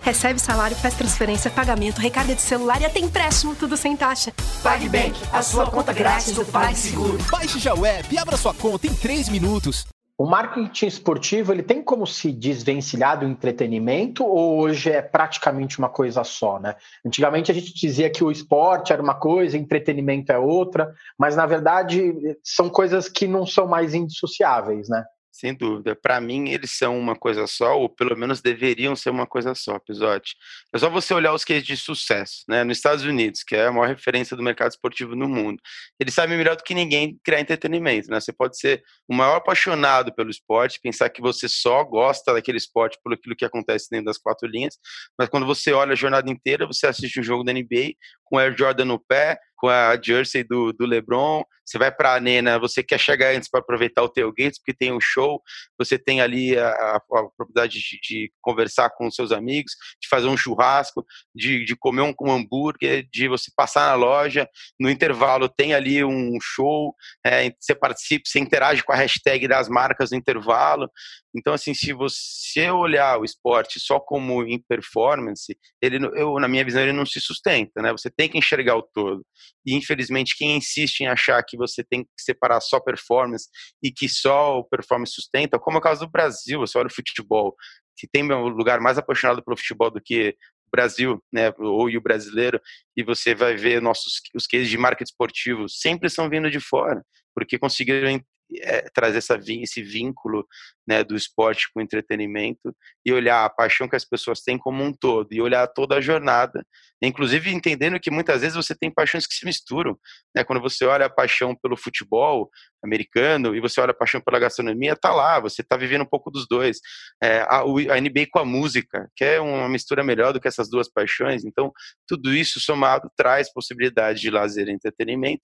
Recebe 0.00 0.38
salário, 0.40 0.76
faz 0.76 0.94
transferência, 0.94 1.50
pagamento, 1.50 2.00
recarga 2.00 2.34
de 2.34 2.42
celular 2.42 2.80
e 2.80 2.84
até 2.84 2.98
empréstimo, 2.98 3.54
tudo 3.54 3.76
sem 3.76 3.96
taxa. 3.96 4.32
PagBank, 4.62 5.18
a 5.32 5.42
sua 5.42 5.70
conta 5.70 5.92
grátis 5.92 6.32
do 6.32 6.44
PagSeguro. 6.44 7.18
Baixe 7.30 7.58
já 7.58 7.74
o 7.74 7.84
app 7.84 8.14
e 8.14 8.18
abra 8.18 8.36
sua 8.36 8.54
conta 8.54 8.86
em 8.86 8.94
3 8.94 9.28
minutos. 9.28 9.86
O 10.16 10.26
marketing 10.26 10.86
esportivo 10.86 11.52
ele 11.52 11.62
tem 11.62 11.82
como 11.82 12.06
se 12.06 12.30
desvencilhar 12.30 13.18
do 13.18 13.26
entretenimento 13.26 14.24
ou 14.24 14.60
hoje 14.60 14.88
é 14.88 15.02
praticamente 15.02 15.78
uma 15.80 15.88
coisa 15.88 16.22
só, 16.22 16.60
né? 16.60 16.76
Antigamente 17.04 17.50
a 17.50 17.54
gente 17.54 17.74
dizia 17.74 18.08
que 18.08 18.22
o 18.22 18.30
esporte 18.30 18.92
era 18.92 19.02
uma 19.02 19.16
coisa, 19.16 19.58
entretenimento 19.58 20.30
é 20.30 20.38
outra, 20.38 20.94
mas 21.18 21.34
na 21.34 21.46
verdade 21.46 22.14
são 22.44 22.70
coisas 22.70 23.08
que 23.08 23.26
não 23.26 23.44
são 23.44 23.66
mais 23.66 23.92
indissociáveis, 23.92 24.88
né? 24.88 25.04
Sem 25.34 25.52
dúvida. 25.52 25.96
Para 25.96 26.20
mim, 26.20 26.50
eles 26.50 26.78
são 26.78 26.96
uma 26.96 27.16
coisa 27.16 27.44
só, 27.48 27.76
ou 27.76 27.88
pelo 27.88 28.16
menos 28.16 28.40
deveriam 28.40 28.94
ser 28.94 29.10
uma 29.10 29.26
coisa 29.26 29.52
só, 29.52 29.74
episódio. 29.74 30.32
É 30.72 30.78
só 30.78 30.88
você 30.88 31.12
olhar 31.12 31.34
os 31.34 31.44
cases 31.44 31.64
de 31.64 31.76
sucesso, 31.76 32.44
né? 32.48 32.62
Nos 32.62 32.78
Estados 32.78 33.02
Unidos, 33.02 33.42
que 33.42 33.56
é 33.56 33.66
a 33.66 33.72
maior 33.72 33.88
referência 33.88 34.36
do 34.36 34.44
mercado 34.44 34.70
esportivo 34.70 35.16
no 35.16 35.28
mundo. 35.28 35.60
Eles 35.98 36.14
sabem 36.14 36.38
melhor 36.38 36.54
do 36.54 36.62
que 36.62 36.72
ninguém 36.72 37.18
criar 37.24 37.40
entretenimento, 37.40 38.08
né? 38.12 38.20
Você 38.20 38.32
pode 38.32 38.56
ser 38.56 38.84
o 39.08 39.14
maior 39.14 39.34
apaixonado 39.34 40.14
pelo 40.14 40.30
esporte, 40.30 40.78
pensar 40.80 41.10
que 41.10 41.20
você 41.20 41.48
só 41.48 41.82
gosta 41.82 42.32
daquele 42.32 42.58
esporte 42.58 42.96
por 43.02 43.12
aquilo 43.12 43.34
que 43.34 43.44
acontece 43.44 43.88
dentro 43.90 44.06
das 44.06 44.18
quatro 44.18 44.48
linhas, 44.48 44.78
mas 45.18 45.28
quando 45.28 45.46
você 45.46 45.72
olha 45.72 45.94
a 45.94 45.96
jornada 45.96 46.30
inteira, 46.30 46.64
você 46.64 46.86
assiste 46.86 47.18
um 47.18 47.24
jogo 47.24 47.42
da 47.42 47.52
NBA 47.52 47.94
com 48.24 48.38
Air 48.38 48.56
Jordan 48.56 48.84
no 48.86 48.98
pé, 48.98 49.38
com 49.56 49.68
a 49.68 49.98
jersey 50.00 50.44
do, 50.44 50.72
do 50.72 50.84
LeBron, 50.84 51.42
você 51.64 51.78
vai 51.78 51.90
para 51.90 52.14
a 52.14 52.20
Nena, 52.20 52.58
você 52.58 52.82
quer 52.82 53.00
chegar 53.00 53.34
antes 53.34 53.48
para 53.48 53.60
aproveitar 53.60 54.02
o 54.02 54.08
tailgate, 54.08 54.58
porque 54.58 54.74
tem 54.74 54.92
um 54.92 55.00
show, 55.00 55.42
você 55.78 55.98
tem 55.98 56.20
ali 56.20 56.58
a, 56.58 56.68
a, 56.68 56.96
a 56.96 57.28
propriedade 57.36 57.78
de, 57.78 57.98
de, 58.02 58.32
conversar 58.42 58.90
com 58.90 59.10
seus 59.10 59.32
amigos, 59.32 59.72
de 60.00 60.08
fazer 60.08 60.26
um 60.26 60.36
churrasco, 60.36 61.04
de, 61.34 61.64
de 61.64 61.74
comer 61.74 62.02
um, 62.02 62.12
um, 62.20 62.30
hambúrguer, 62.30 63.08
de 63.10 63.26
você 63.26 63.50
passar 63.56 63.88
na 63.88 63.94
loja, 63.94 64.46
no 64.78 64.90
intervalo 64.90 65.48
tem 65.48 65.72
ali 65.72 66.04
um 66.04 66.38
show, 66.42 66.94
é, 67.24 67.50
você 67.58 67.74
participa, 67.74 68.24
você 68.26 68.38
interage 68.38 68.82
com 68.82 68.92
a 68.92 68.96
hashtag 68.96 69.48
das 69.48 69.68
marcas 69.68 70.10
no 70.10 70.18
intervalo. 70.18 70.90
Então, 71.34 71.52
assim, 71.52 71.74
se 71.74 71.92
você 71.92 72.70
olhar 72.70 73.18
o 73.18 73.24
esporte 73.24 73.80
só 73.80 73.98
como 73.98 74.44
em 74.44 74.62
performance, 74.68 75.56
ele, 75.82 75.98
eu, 76.14 76.38
na 76.38 76.46
minha 76.46 76.64
visão, 76.64 76.80
ele 76.82 76.92
não 76.92 77.04
se 77.04 77.20
sustenta, 77.20 77.82
né? 77.82 77.90
Você 77.90 78.08
tem 78.08 78.28
que 78.28 78.38
enxergar 78.38 78.76
o 78.76 78.82
todo. 78.82 79.26
E 79.66 79.74
infelizmente 79.74 80.36
quem 80.36 80.56
insiste 80.56 81.00
em 81.00 81.08
achar 81.08 81.42
que 81.42 81.56
você 81.56 81.82
tem 81.82 82.04
que 82.04 82.10
separar 82.18 82.60
só 82.60 82.78
performance 82.78 83.48
e 83.82 83.90
que 83.90 84.08
só 84.08 84.58
o 84.58 84.64
performance 84.64 85.12
sustenta, 85.12 85.58
como 85.58 85.78
é 85.78 85.80
o 85.80 85.82
caso 85.82 86.06
do 86.06 86.10
Brasil, 86.10 86.60
você 86.60 86.78
olha 86.78 86.86
o 86.86 86.94
futebol, 86.94 87.56
que 87.96 88.06
tem 88.06 88.22
um 88.30 88.48
lugar 88.48 88.80
mais 88.80 88.98
apaixonado 88.98 89.42
pelo 89.42 89.56
futebol 89.56 89.90
do 89.90 90.00
que 90.00 90.36
o 90.66 90.70
Brasil, 90.70 91.22
né, 91.32 91.52
ou 91.58 91.88
o 91.88 92.00
brasileiro, 92.00 92.60
e 92.96 93.02
você 93.02 93.34
vai 93.34 93.56
ver 93.56 93.80
nossos 93.80 94.20
os 94.34 94.46
cases 94.46 94.68
de 94.68 94.78
marketing 94.78 95.10
esportivo 95.10 95.68
sempre 95.68 96.08
são 96.10 96.28
vindo 96.28 96.50
de 96.50 96.60
fora, 96.60 97.04
porque 97.34 97.58
conseguiram 97.58 98.20
é, 98.60 98.88
trazer 98.90 99.18
essa, 99.18 99.40
esse 99.48 99.82
vínculo 99.82 100.46
né, 100.86 101.02
do 101.02 101.16
esporte 101.16 101.68
com 101.72 101.80
entretenimento 101.80 102.74
e 103.04 103.12
olhar 103.12 103.44
a 103.44 103.50
paixão 103.50 103.88
que 103.88 103.96
as 103.96 104.04
pessoas 104.04 104.40
têm 104.40 104.58
como 104.58 104.82
um 104.82 104.92
todo 104.92 105.32
e 105.32 105.40
olhar 105.40 105.66
toda 105.68 105.96
a 105.96 106.00
jornada, 106.00 106.64
inclusive 107.02 107.50
entendendo 107.50 107.98
que 108.00 108.10
muitas 108.10 108.40
vezes 108.40 108.56
você 108.56 108.74
tem 108.74 108.90
paixões 108.90 109.26
que 109.26 109.34
se 109.34 109.44
misturam. 109.44 109.98
Né? 110.34 110.44
Quando 110.44 110.60
você 110.60 110.84
olha 110.84 111.06
a 111.06 111.10
paixão 111.10 111.54
pelo 111.54 111.76
futebol 111.76 112.50
americano 112.82 113.54
e 113.54 113.60
você 113.60 113.80
olha 113.80 113.90
a 113.92 113.94
paixão 113.94 114.20
pela 114.20 114.38
gastronomia, 114.38 114.96
tá 114.96 115.12
lá, 115.12 115.40
você 115.40 115.62
está 115.62 115.76
vivendo 115.76 116.02
um 116.02 116.08
pouco 116.08 116.30
dos 116.30 116.46
dois. 116.46 116.78
É, 117.22 117.38
a, 117.40 117.60
a 117.60 118.00
NBA 118.00 118.26
com 118.30 118.38
a 118.38 118.44
música, 118.44 119.08
que 119.16 119.24
é 119.24 119.40
uma 119.40 119.68
mistura 119.68 120.04
melhor 120.04 120.32
do 120.32 120.40
que 120.40 120.48
essas 120.48 120.68
duas 120.68 120.90
paixões. 120.90 121.44
Então, 121.44 121.72
tudo 122.06 122.32
isso 122.32 122.60
somado 122.60 123.10
traz 123.16 123.52
possibilidade 123.52 124.20
de 124.20 124.30
lazer 124.30 124.68
e 124.68 124.72
entretenimento, 124.72 125.42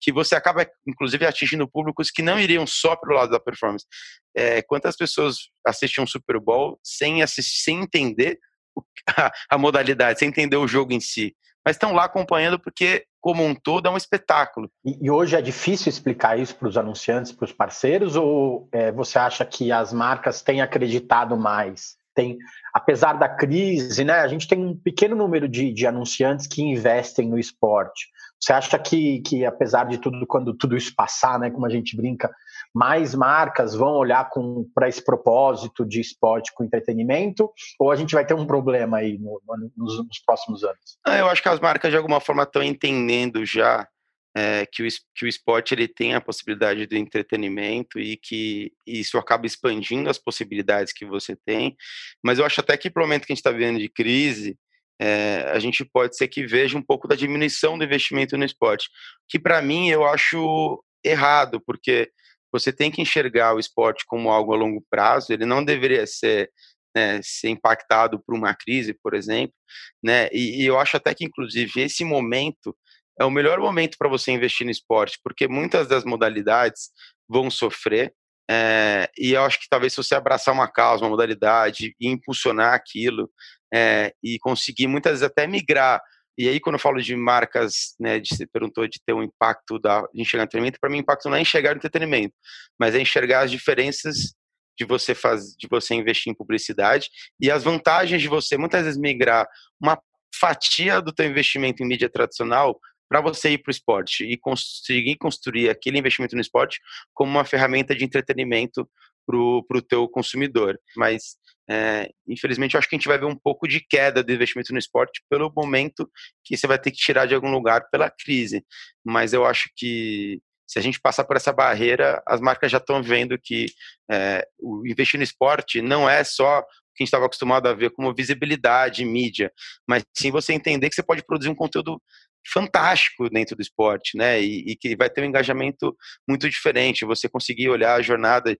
que 0.00 0.12
você 0.12 0.34
acaba, 0.34 0.66
inclusive, 0.86 1.26
atingindo 1.26 1.68
públicos 1.68 2.10
que 2.10 2.22
não 2.22 2.38
iriam 2.38 2.66
só 2.66 2.94
para 2.96 3.12
o 3.12 3.16
lado 3.16 3.30
da 3.30 3.40
performance. 3.40 3.86
É, 4.34 4.62
quantas 4.62 4.96
pessoas 4.96 5.36
assistem 5.66 6.02
um 6.02 6.06
Super 6.06 6.40
Bowl 6.40 6.78
sem, 6.82 7.22
assistir, 7.22 7.62
sem 7.62 7.82
entender 7.82 8.38
a, 9.16 9.30
a 9.50 9.58
modalidade, 9.58 10.18
sem 10.18 10.28
entender 10.28 10.56
o 10.56 10.68
jogo 10.68 10.92
em 10.92 11.00
si, 11.00 11.34
mas 11.64 11.76
estão 11.76 11.92
lá 11.92 12.04
acompanhando 12.04 12.58
porque, 12.58 13.04
como 13.20 13.44
um 13.44 13.54
todo, 13.54 13.86
é 13.86 13.90
um 13.90 13.96
espetáculo. 13.96 14.70
E, 14.84 15.06
e 15.06 15.10
hoje 15.10 15.36
é 15.36 15.42
difícil 15.42 15.90
explicar 15.90 16.38
isso 16.38 16.56
para 16.56 16.68
os 16.68 16.76
anunciantes, 16.76 17.32
para 17.32 17.44
os 17.44 17.52
parceiros, 17.52 18.16
ou 18.16 18.68
é, 18.72 18.90
você 18.90 19.18
acha 19.18 19.44
que 19.44 19.70
as 19.70 19.92
marcas 19.92 20.42
têm 20.42 20.60
acreditado 20.60 21.36
mais 21.36 21.96
Tem, 22.14 22.36
apesar 22.72 23.14
da 23.14 23.28
crise, 23.28 24.04
né, 24.04 24.14
a 24.14 24.28
gente 24.28 24.46
tem 24.46 24.58
um 24.58 24.76
pequeno 24.76 25.16
número 25.16 25.48
de, 25.48 25.72
de 25.72 25.86
anunciantes 25.86 26.46
que 26.46 26.62
investem 26.62 27.28
no 27.28 27.38
esporte. 27.38 28.08
Você 28.42 28.52
acha 28.52 28.76
que, 28.76 29.20
que, 29.20 29.44
apesar 29.44 29.84
de 29.84 29.98
tudo, 29.98 30.26
quando 30.26 30.52
tudo 30.52 30.76
isso 30.76 30.92
passar, 30.96 31.38
né, 31.38 31.48
como 31.48 31.64
a 31.64 31.70
gente 31.70 31.96
brinca, 31.96 32.28
mais 32.74 33.14
marcas 33.14 33.72
vão 33.72 33.94
olhar 33.94 34.28
para 34.74 34.88
esse 34.88 35.02
propósito 35.04 35.86
de 35.86 36.00
esporte 36.00 36.52
com 36.52 36.64
entretenimento? 36.64 37.48
Ou 37.78 37.92
a 37.92 37.96
gente 37.96 38.14
vai 38.14 38.26
ter 38.26 38.34
um 38.34 38.44
problema 38.44 38.98
aí 38.98 39.16
no, 39.16 39.40
no, 39.46 39.70
nos, 39.76 39.98
nos, 39.98 40.18
próximos 40.26 40.64
anos? 40.64 40.98
Ah, 41.06 41.18
eu 41.18 41.28
acho 41.28 41.40
que 41.40 41.48
as 41.48 41.60
marcas, 41.60 41.92
de 41.92 41.96
alguma 41.96 42.18
forma, 42.18 42.42
estão 42.42 42.62
entendendo 42.62 43.46
já 43.46 43.86
é, 44.34 44.66
que, 44.66 44.82
o, 44.82 44.88
que 45.14 45.24
o 45.24 45.28
esporte 45.28 45.74
ele 45.74 45.86
tem 45.86 46.14
a 46.14 46.20
possibilidade 46.20 46.86
do 46.86 46.96
entretenimento 46.96 48.00
e 48.00 48.16
que 48.16 48.72
isso 48.86 49.18
acaba 49.18 49.46
expandindo 49.46 50.08
as 50.08 50.18
possibilidades 50.18 50.92
que 50.92 51.04
você 51.04 51.36
tem. 51.44 51.76
Mas 52.24 52.38
eu 52.38 52.46
acho 52.46 52.60
até 52.60 52.76
que, 52.76 52.90
pelo 52.90 53.06
momento 53.06 53.26
que 53.26 53.32
a 53.32 53.34
gente 53.34 53.40
está 53.40 53.50
vivendo 53.50 53.78
de 53.78 53.88
crise, 53.88 54.56
é, 55.00 55.50
a 55.52 55.58
gente 55.58 55.84
pode 55.84 56.16
ser 56.16 56.28
que 56.28 56.46
veja 56.46 56.78
um 56.78 56.82
pouco 56.82 57.08
da 57.08 57.16
diminuição 57.16 57.76
do 57.76 57.84
investimento 57.84 58.36
no 58.38 58.44
esporte, 58.44 58.88
que 59.28 59.38
para 59.38 59.60
mim 59.60 59.90
eu 59.90 60.04
acho 60.04 60.82
errado, 61.04 61.60
porque 61.60 62.10
você 62.52 62.72
tem 62.72 62.90
que 62.90 63.02
enxergar 63.02 63.54
o 63.54 63.58
esporte 63.58 64.04
como 64.06 64.30
algo 64.30 64.52
a 64.52 64.56
longo 64.56 64.84
prazo, 64.88 65.32
ele 65.32 65.44
não 65.44 65.64
deveria 65.64 66.06
ser, 66.06 66.50
né, 66.94 67.20
ser 67.22 67.48
impactado 67.48 68.22
por 68.24 68.34
uma 68.34 68.54
crise, 68.54 68.94
por 68.94 69.14
exemplo, 69.14 69.54
né, 70.02 70.28
e, 70.32 70.62
e 70.62 70.66
eu 70.66 70.78
acho 70.78 70.96
até 70.96 71.14
que, 71.14 71.24
inclusive, 71.24 71.80
esse 71.80 72.04
momento 72.04 72.76
é 73.20 73.24
o 73.24 73.30
melhor 73.30 73.58
momento 73.60 73.96
para 73.98 74.08
você 74.08 74.32
investir 74.32 74.64
no 74.64 74.70
esporte, 74.70 75.18
porque 75.22 75.46
muitas 75.48 75.86
das 75.86 76.04
modalidades 76.04 76.90
vão 77.28 77.50
sofrer, 77.50 78.12
é, 78.50 79.10
e 79.16 79.32
eu 79.32 79.42
acho 79.42 79.60
que 79.60 79.68
talvez 79.68 79.92
se 79.92 79.96
você 79.98 80.14
abraçar 80.14 80.52
uma 80.52 80.70
causa, 80.70 81.04
uma 81.04 81.10
modalidade, 81.10 81.94
e 82.00 82.08
impulsionar 82.08 82.74
aquilo, 82.74 83.30
é, 83.72 84.12
e 84.22 84.38
conseguir 84.38 84.86
muitas 84.86 85.12
vezes 85.12 85.24
até 85.24 85.46
migrar 85.46 86.00
e 86.36 86.48
aí, 86.48 86.58
quando 86.58 86.74
eu 86.74 86.80
falo 86.80 87.00
de 87.00 87.14
marcas, 87.14 87.94
né, 88.00 88.18
de, 88.18 88.34
você 88.34 88.46
perguntou 88.46 88.86
de 88.88 88.98
ter 89.04 89.12
um 89.12 89.22
impacto 89.22 89.78
da, 89.78 90.00
de 90.12 90.22
enxergar 90.22 90.44
entretenimento, 90.44 90.80
para 90.80 90.90
mim, 90.90 90.98
impacto 90.98 91.28
não 91.28 91.36
é 91.36 91.40
enxergar 91.40 91.76
entretenimento, 91.76 92.34
mas 92.78 92.94
é 92.94 93.00
enxergar 93.00 93.40
as 93.40 93.50
diferenças 93.50 94.34
de 94.78 94.86
você 94.86 95.14
faz, 95.14 95.54
de 95.58 95.68
você 95.68 95.94
investir 95.94 96.32
em 96.32 96.34
publicidade 96.34 97.10
e 97.38 97.50
as 97.50 97.62
vantagens 97.62 98.22
de 98.22 98.28
você 98.28 98.56
muitas 98.56 98.84
vezes 98.84 98.98
migrar 98.98 99.46
uma 99.78 100.00
fatia 100.34 101.02
do 101.02 101.12
teu 101.12 101.26
investimento 101.26 101.82
em 101.82 101.86
mídia 101.86 102.08
tradicional 102.08 102.80
para 103.12 103.20
você 103.20 103.50
ir 103.50 103.58
para 103.58 103.68
o 103.68 103.70
esporte 103.70 104.24
e 104.24 104.38
conseguir 104.38 105.16
construir 105.18 105.68
aquele 105.68 105.98
investimento 105.98 106.34
no 106.34 106.40
esporte 106.40 106.80
como 107.12 107.30
uma 107.30 107.44
ferramenta 107.44 107.94
de 107.94 108.06
entretenimento 108.06 108.88
para 109.26 109.36
o 109.36 109.82
teu 109.86 110.08
consumidor. 110.08 110.80
Mas, 110.96 111.36
é, 111.68 112.08
infelizmente, 112.26 112.74
eu 112.74 112.78
acho 112.78 112.88
que 112.88 112.96
a 112.96 112.98
gente 112.98 113.08
vai 113.08 113.18
ver 113.18 113.26
um 113.26 113.36
pouco 113.36 113.68
de 113.68 113.84
queda 113.86 114.22
do 114.22 114.32
investimento 114.32 114.72
no 114.72 114.78
esporte 114.78 115.22
pelo 115.28 115.52
momento 115.54 116.10
que 116.42 116.56
você 116.56 116.66
vai 116.66 116.78
ter 116.78 116.90
que 116.90 116.96
tirar 116.96 117.26
de 117.26 117.34
algum 117.34 117.50
lugar 117.50 117.86
pela 117.90 118.10
crise. 118.10 118.64
Mas 119.04 119.34
eu 119.34 119.44
acho 119.44 119.68
que 119.76 120.40
se 120.66 120.78
a 120.78 120.82
gente 120.82 120.98
passar 120.98 121.24
por 121.24 121.36
essa 121.36 121.52
barreira, 121.52 122.22
as 122.26 122.40
marcas 122.40 122.72
já 122.72 122.78
estão 122.78 123.02
vendo 123.02 123.38
que 123.38 123.66
é, 124.10 124.42
o 124.58 124.86
investir 124.86 125.18
no 125.18 125.24
esporte 125.24 125.82
não 125.82 126.08
é 126.08 126.24
só 126.24 126.62
que 126.94 127.02
a 127.02 127.04
gente 127.04 127.08
estava 127.08 127.26
acostumado 127.26 127.68
a 127.68 127.74
ver 127.74 127.90
como 127.90 128.14
visibilidade, 128.14 129.04
mídia, 129.04 129.52
mas 129.86 130.02
sim 130.16 130.30
você 130.30 130.52
entender 130.52 130.88
que 130.88 130.94
você 130.94 131.02
pode 131.02 131.24
produzir 131.24 131.50
um 131.50 131.54
conteúdo 131.54 132.00
fantástico 132.46 133.28
dentro 133.28 133.56
do 133.56 133.62
esporte, 133.62 134.16
né? 134.16 134.40
E, 134.40 134.72
e, 134.72 134.76
que 134.76 134.96
vai 134.96 135.08
ter 135.08 135.22
um 135.22 135.26
engajamento 135.26 135.96
muito 136.28 136.48
diferente. 136.48 137.04
Você 137.04 137.28
conseguir 137.28 137.68
olhar 137.68 137.94
a 137.94 138.02
jornada 138.02 138.56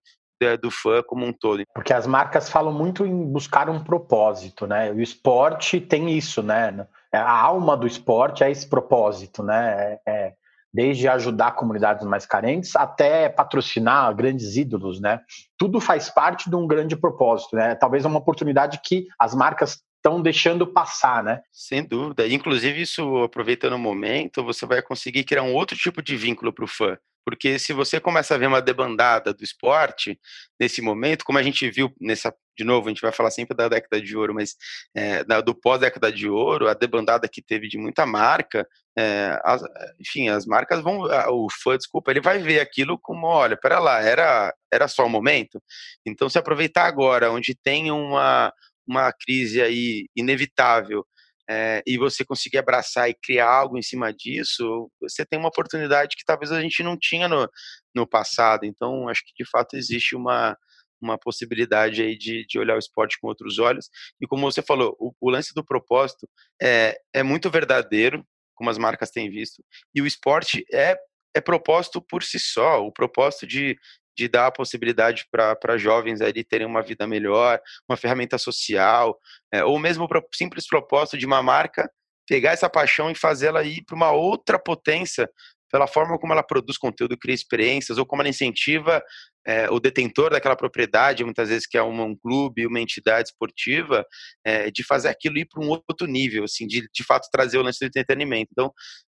do 0.61 0.71
fã 0.71 1.03
como 1.07 1.25
um 1.25 1.33
todo. 1.33 1.63
Porque 1.73 1.93
as 1.93 2.07
marcas 2.07 2.51
falam 2.51 2.73
muito 2.73 3.07
em 3.07 3.25
buscar 3.31 3.71
um 3.71 3.83
propósito, 3.83 4.67
né? 4.67 4.91
O 4.91 5.01
esporte 5.01 5.81
tem 5.81 6.17
isso, 6.17 6.43
né? 6.43 6.87
A 7.13 7.41
alma 7.41 7.77
do 7.77 7.87
esporte 7.87 8.43
é 8.43 8.51
esse 8.51 8.69
propósito, 8.69 9.43
né? 9.43 9.99
É, 10.07 10.13
é 10.13 10.33
desde 10.75 11.07
ajudar 11.07 11.53
comunidades 11.53 12.07
mais 12.07 12.25
carentes 12.25 12.75
até 12.75 13.29
patrocinar 13.29 14.15
grandes 14.15 14.57
ídolos, 14.57 15.01
né? 15.01 15.21
Tudo 15.59 15.81
faz 15.81 16.09
parte 16.09 16.49
de 16.49 16.57
um 16.57 16.67
grande 16.67 16.97
propósito, 16.97 17.57
né? 17.57 17.75
Talvez 17.75 18.05
uma 18.05 18.19
oportunidade 18.19 18.81
que 18.83 19.07
as 19.19 19.35
marcas 19.35 19.81
estão 20.03 20.21
deixando 20.21 20.67
passar, 20.67 21.23
né? 21.23 21.41
Sem 21.53 21.87
dúvida. 21.87 22.27
Inclusive, 22.27 22.83
isso, 22.83 23.23
aproveitando 23.23 23.75
o 23.75 23.79
momento, 23.79 24.43
você 24.43 24.67
vai 24.67 24.83
conseguir 24.83 25.23
criar 25.23 25.45
um 25.45 25.55
outro 25.55 25.77
tipo 25.77 26.03
de 26.03 26.17
vínculo 26.17 26.53
para 26.53 26.65
o 26.65 26.69
fã. 26.69 26.99
Porque 27.25 27.57
se 27.57 27.73
você 27.73 28.01
começa 28.01 28.35
a 28.35 28.39
ver 28.39 28.49
uma 28.49 28.61
debandada 28.61 29.33
do 29.33 29.45
esporte, 29.45 30.19
nesse 30.59 30.83
momento, 30.83 31.25
como 31.25 31.39
a 31.39 31.43
gente 31.43 31.71
viu 31.71 31.95
nessa, 32.01 32.35
de 32.59 32.65
novo, 32.65 32.89
a 32.89 32.91
gente 32.91 33.01
vai 33.01 33.13
falar 33.13 33.31
sempre 33.31 33.57
da 33.57 33.69
década 33.69 34.03
de 34.03 34.17
ouro, 34.17 34.35
mas 34.35 34.57
é, 34.93 35.23
do 35.41 35.55
pós-década 35.55 36.11
de 36.11 36.29
ouro, 36.29 36.69
a 36.69 36.75
debandada 36.75 37.29
que 37.29 37.41
teve 37.41 37.69
de 37.69 37.79
muita 37.79 38.05
marca, 38.05 38.67
é, 38.99 39.41
as, 39.45 39.63
enfim, 40.01 40.31
as 40.31 40.45
marcas 40.45 40.83
vão, 40.83 41.03
o 41.31 41.47
fã, 41.63 41.77
desculpa, 41.77 42.11
ele 42.11 42.21
vai 42.21 42.41
ver 42.41 42.59
aquilo 42.59 42.99
como, 42.99 43.29
olha, 43.29 43.57
pera 43.57 43.79
lá, 43.79 44.03
era, 44.03 44.53
era 44.73 44.89
só 44.89 45.07
o 45.07 45.09
momento. 45.09 45.63
Então, 46.05 46.29
se 46.29 46.39
aproveitar 46.39 46.87
agora, 46.87 47.31
onde 47.31 47.55
tem 47.55 47.93
uma, 47.93 48.53
uma 48.87 49.13
crise 49.13 49.61
aí 49.61 50.07
inevitável 50.17 51.07
é, 51.49 51.83
e 51.87 51.99
você 51.99 52.25
conseguir 52.25 52.59
abraçar 52.59 53.11
e 53.11 53.15
criar 53.15 53.51
algo 53.51 53.77
em 53.77 53.83
cima 53.83 54.13
disso, 54.13 54.91
você 55.01 55.25
tem 55.25 55.39
uma 55.39 55.49
oportunidade 55.49 56.17
que 56.17 56.25
talvez 56.25 56.53
a 56.53 56.61
gente 56.61 56.83
não 56.83 56.97
tinha 56.97 57.29
no, 57.29 57.49
no 57.95 58.07
passado. 58.07 58.65
Então, 58.65 59.09
acho 59.09 59.23
que 59.25 59.33
de 59.37 59.49
fato 59.49 59.77
existe 59.77 60.15
uma, 60.15 60.57
uma 61.01 61.19
possibilidade 61.19 62.01
aí 62.03 62.17
de, 62.17 62.47
de 62.47 62.59
olhar 62.59 62.77
o 62.77 62.79
esporte 62.79 63.19
com 63.21 63.29
outros 63.29 63.59
olhos. 63.59 63.91
E 64.21 64.27
como 64.27 64.51
você 64.51 64.63
falou, 64.63 64.97
o, 64.99 65.13
o 65.21 65.31
lance 65.31 65.53
do 65.55 65.65
propósito 65.65 66.29
é, 66.61 66.97
é 67.13 67.23
muito 67.23 67.51
verdadeiro, 67.51 68.25
como 68.55 68.71
as 68.71 68.79
marcas 68.79 69.11
têm 69.11 69.29
visto, 69.29 69.65
e 69.95 70.01
o 70.01 70.07
esporte 70.07 70.65
é 70.73 70.97
é 71.35 71.41
propósito 71.41 72.01
por 72.01 72.23
si 72.23 72.39
só, 72.39 72.85
o 72.85 72.93
propósito 72.93 73.47
de, 73.47 73.77
de 74.17 74.29
dar 74.29 74.47
a 74.47 74.53
possibilidade 74.53 75.27
para 75.31 75.77
jovens 75.79 76.21
aí 76.21 76.45
terem 76.45 76.67
uma 76.67 76.83
vida 76.83 77.07
melhor, 77.07 77.61
uma 77.89 77.97
ferramenta 77.97 78.39
social, 78.39 79.19
é, 79.53 79.65
ou 79.65 79.79
mesmo 79.79 80.05
o 80.05 80.09
simples 80.35 80.67
propósito 80.67 81.19
de 81.19 81.27
uma 81.27 81.43
marca 81.43 81.91
pegar 82.29 82.53
essa 82.53 82.71
paixão 82.71 83.11
e 83.11 83.15
fazê-la 83.15 83.63
ir 83.63 83.85
para 83.85 83.97
uma 83.97 84.13
outra 84.13 84.59
potência 84.59 85.29
pela 85.73 85.87
forma 85.87 86.19
como 86.19 86.35
ela 86.35 86.43
produz 86.43 86.77
conteúdo, 86.77 87.17
cria 87.17 87.35
experiências, 87.35 87.97
ou 87.97 88.05
como 88.05 88.21
ela 88.21 88.29
incentiva 88.29 89.03
é, 89.47 89.71
o 89.71 89.81
detentor 89.81 90.31
daquela 90.31 90.55
propriedade, 90.55 91.25
muitas 91.25 91.49
vezes 91.49 91.67
que 91.67 91.79
é 91.79 91.83
uma, 91.83 92.05
um 92.05 92.15
clube, 92.15 92.67
uma 92.67 92.79
entidade 92.79 93.31
esportiva, 93.31 94.05
é, 94.45 94.71
de 94.71 94.85
fazer 94.85 95.09
aquilo 95.09 95.39
ir 95.39 95.47
para 95.47 95.65
um 95.65 95.71
outro 95.71 96.07
nível, 96.07 96.45
assim, 96.45 96.67
de 96.67 96.87
de 96.93 97.05
fato 97.05 97.27
trazer 97.33 97.57
o 97.57 97.63
lance 97.63 97.81
do 97.81 97.87
entretenimento. 97.87 98.51
Então, 98.53 98.71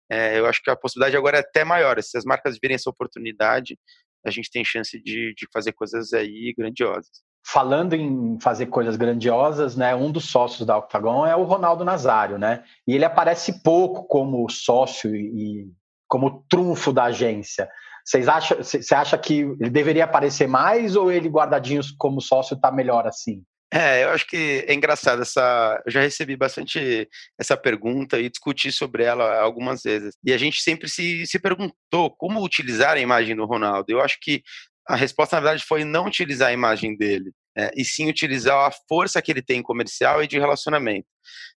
é, 0.10 0.38
eu 0.38 0.46
acho 0.46 0.62
que 0.62 0.70
a 0.70 0.76
possibilidade 0.76 1.18
agora 1.18 1.38
é 1.38 1.42
até 1.42 1.64
maior. 1.64 2.02
Se 2.04 2.18
as 2.18 2.24
marcas 2.24 2.60
virem 2.62 2.76
essa 2.76 2.90
oportunidade, 2.90 3.78
a 4.26 4.32
gente 4.32 4.52
tem 4.52 4.64
chance 4.64 5.02
de, 5.02 5.34
de 5.36 5.48
fazer 5.54 5.72
coisas 5.74 6.14
aí 6.14 6.54
grandiosas. 6.58 7.10
Falando 7.44 7.94
em 7.94 8.40
fazer 8.40 8.68
coisas 8.68 8.96
grandiosas, 8.96 9.76
né, 9.76 9.96
um 9.96 10.12
dos 10.12 10.26
sócios 10.30 10.66
da 10.66 10.78
Octagon 10.78 11.26
é 11.26 11.36
o 11.36 11.44
Ronaldo 11.44 11.84
Nazário, 11.84 12.38
né? 12.38 12.64
E 12.88 12.94
ele 12.94 13.06
aparece 13.06 13.64
pouco 13.64 14.08
como 14.08 14.48
sócio 14.50 15.14
e 15.16 15.68
como 16.08 16.46
trunfo 16.50 16.94
da 16.94 17.06
agência. 17.06 17.70
Vocês 18.06 18.28
acham, 18.28 18.58
você 18.58 18.94
acha 18.94 19.18
que 19.18 19.40
ele 19.60 19.70
deveria 19.70 20.04
aparecer 20.04 20.48
mais 20.48 20.96
ou 20.96 21.12
ele 21.12 21.30
guardadinho 21.30 21.82
como 21.98 22.22
sócio 22.22 22.56
está 22.56 22.72
melhor 22.72 23.08
assim? 23.08 23.44
É, 23.74 24.04
eu 24.04 24.10
acho 24.10 24.28
que 24.28 24.66
é 24.68 24.74
engraçado 24.74 25.22
essa. 25.22 25.82
Eu 25.86 25.92
já 25.92 26.02
recebi 26.02 26.36
bastante 26.36 27.08
essa 27.40 27.56
pergunta 27.56 28.20
e 28.20 28.30
discuti 28.30 28.70
sobre 28.72 29.04
ela 29.04 29.40
algumas 29.40 29.84
vezes. 29.84 30.16
E 30.26 30.34
a 30.34 30.38
gente 30.38 30.62
sempre 30.62 30.90
se, 30.90 31.26
se 31.26 31.40
perguntou 31.40 32.12
como 32.18 32.44
utilizar 32.44 32.98
a 32.98 33.00
imagem 33.00 33.34
do 33.36 33.46
Ronaldo. 33.46 33.90
Eu 33.90 34.02
acho 34.02 34.18
que 34.22 34.44
a 34.88 34.96
resposta, 34.96 35.38
na 35.38 35.42
verdade, 35.42 35.64
foi 35.64 35.86
não 35.86 36.06
utilizar 36.06 36.50
a 36.50 36.54
imagem 36.54 36.98
dele, 36.98 37.32
é, 37.58 37.72
e 37.76 37.86
sim 37.86 38.10
utilizar 38.10 38.68
a 38.68 38.72
força 38.90 39.22
que 39.22 39.32
ele 39.32 39.42
tem 39.42 39.62
comercial 39.62 40.22
e 40.24 40.28
de 40.28 40.40
relacionamento. 40.40 41.08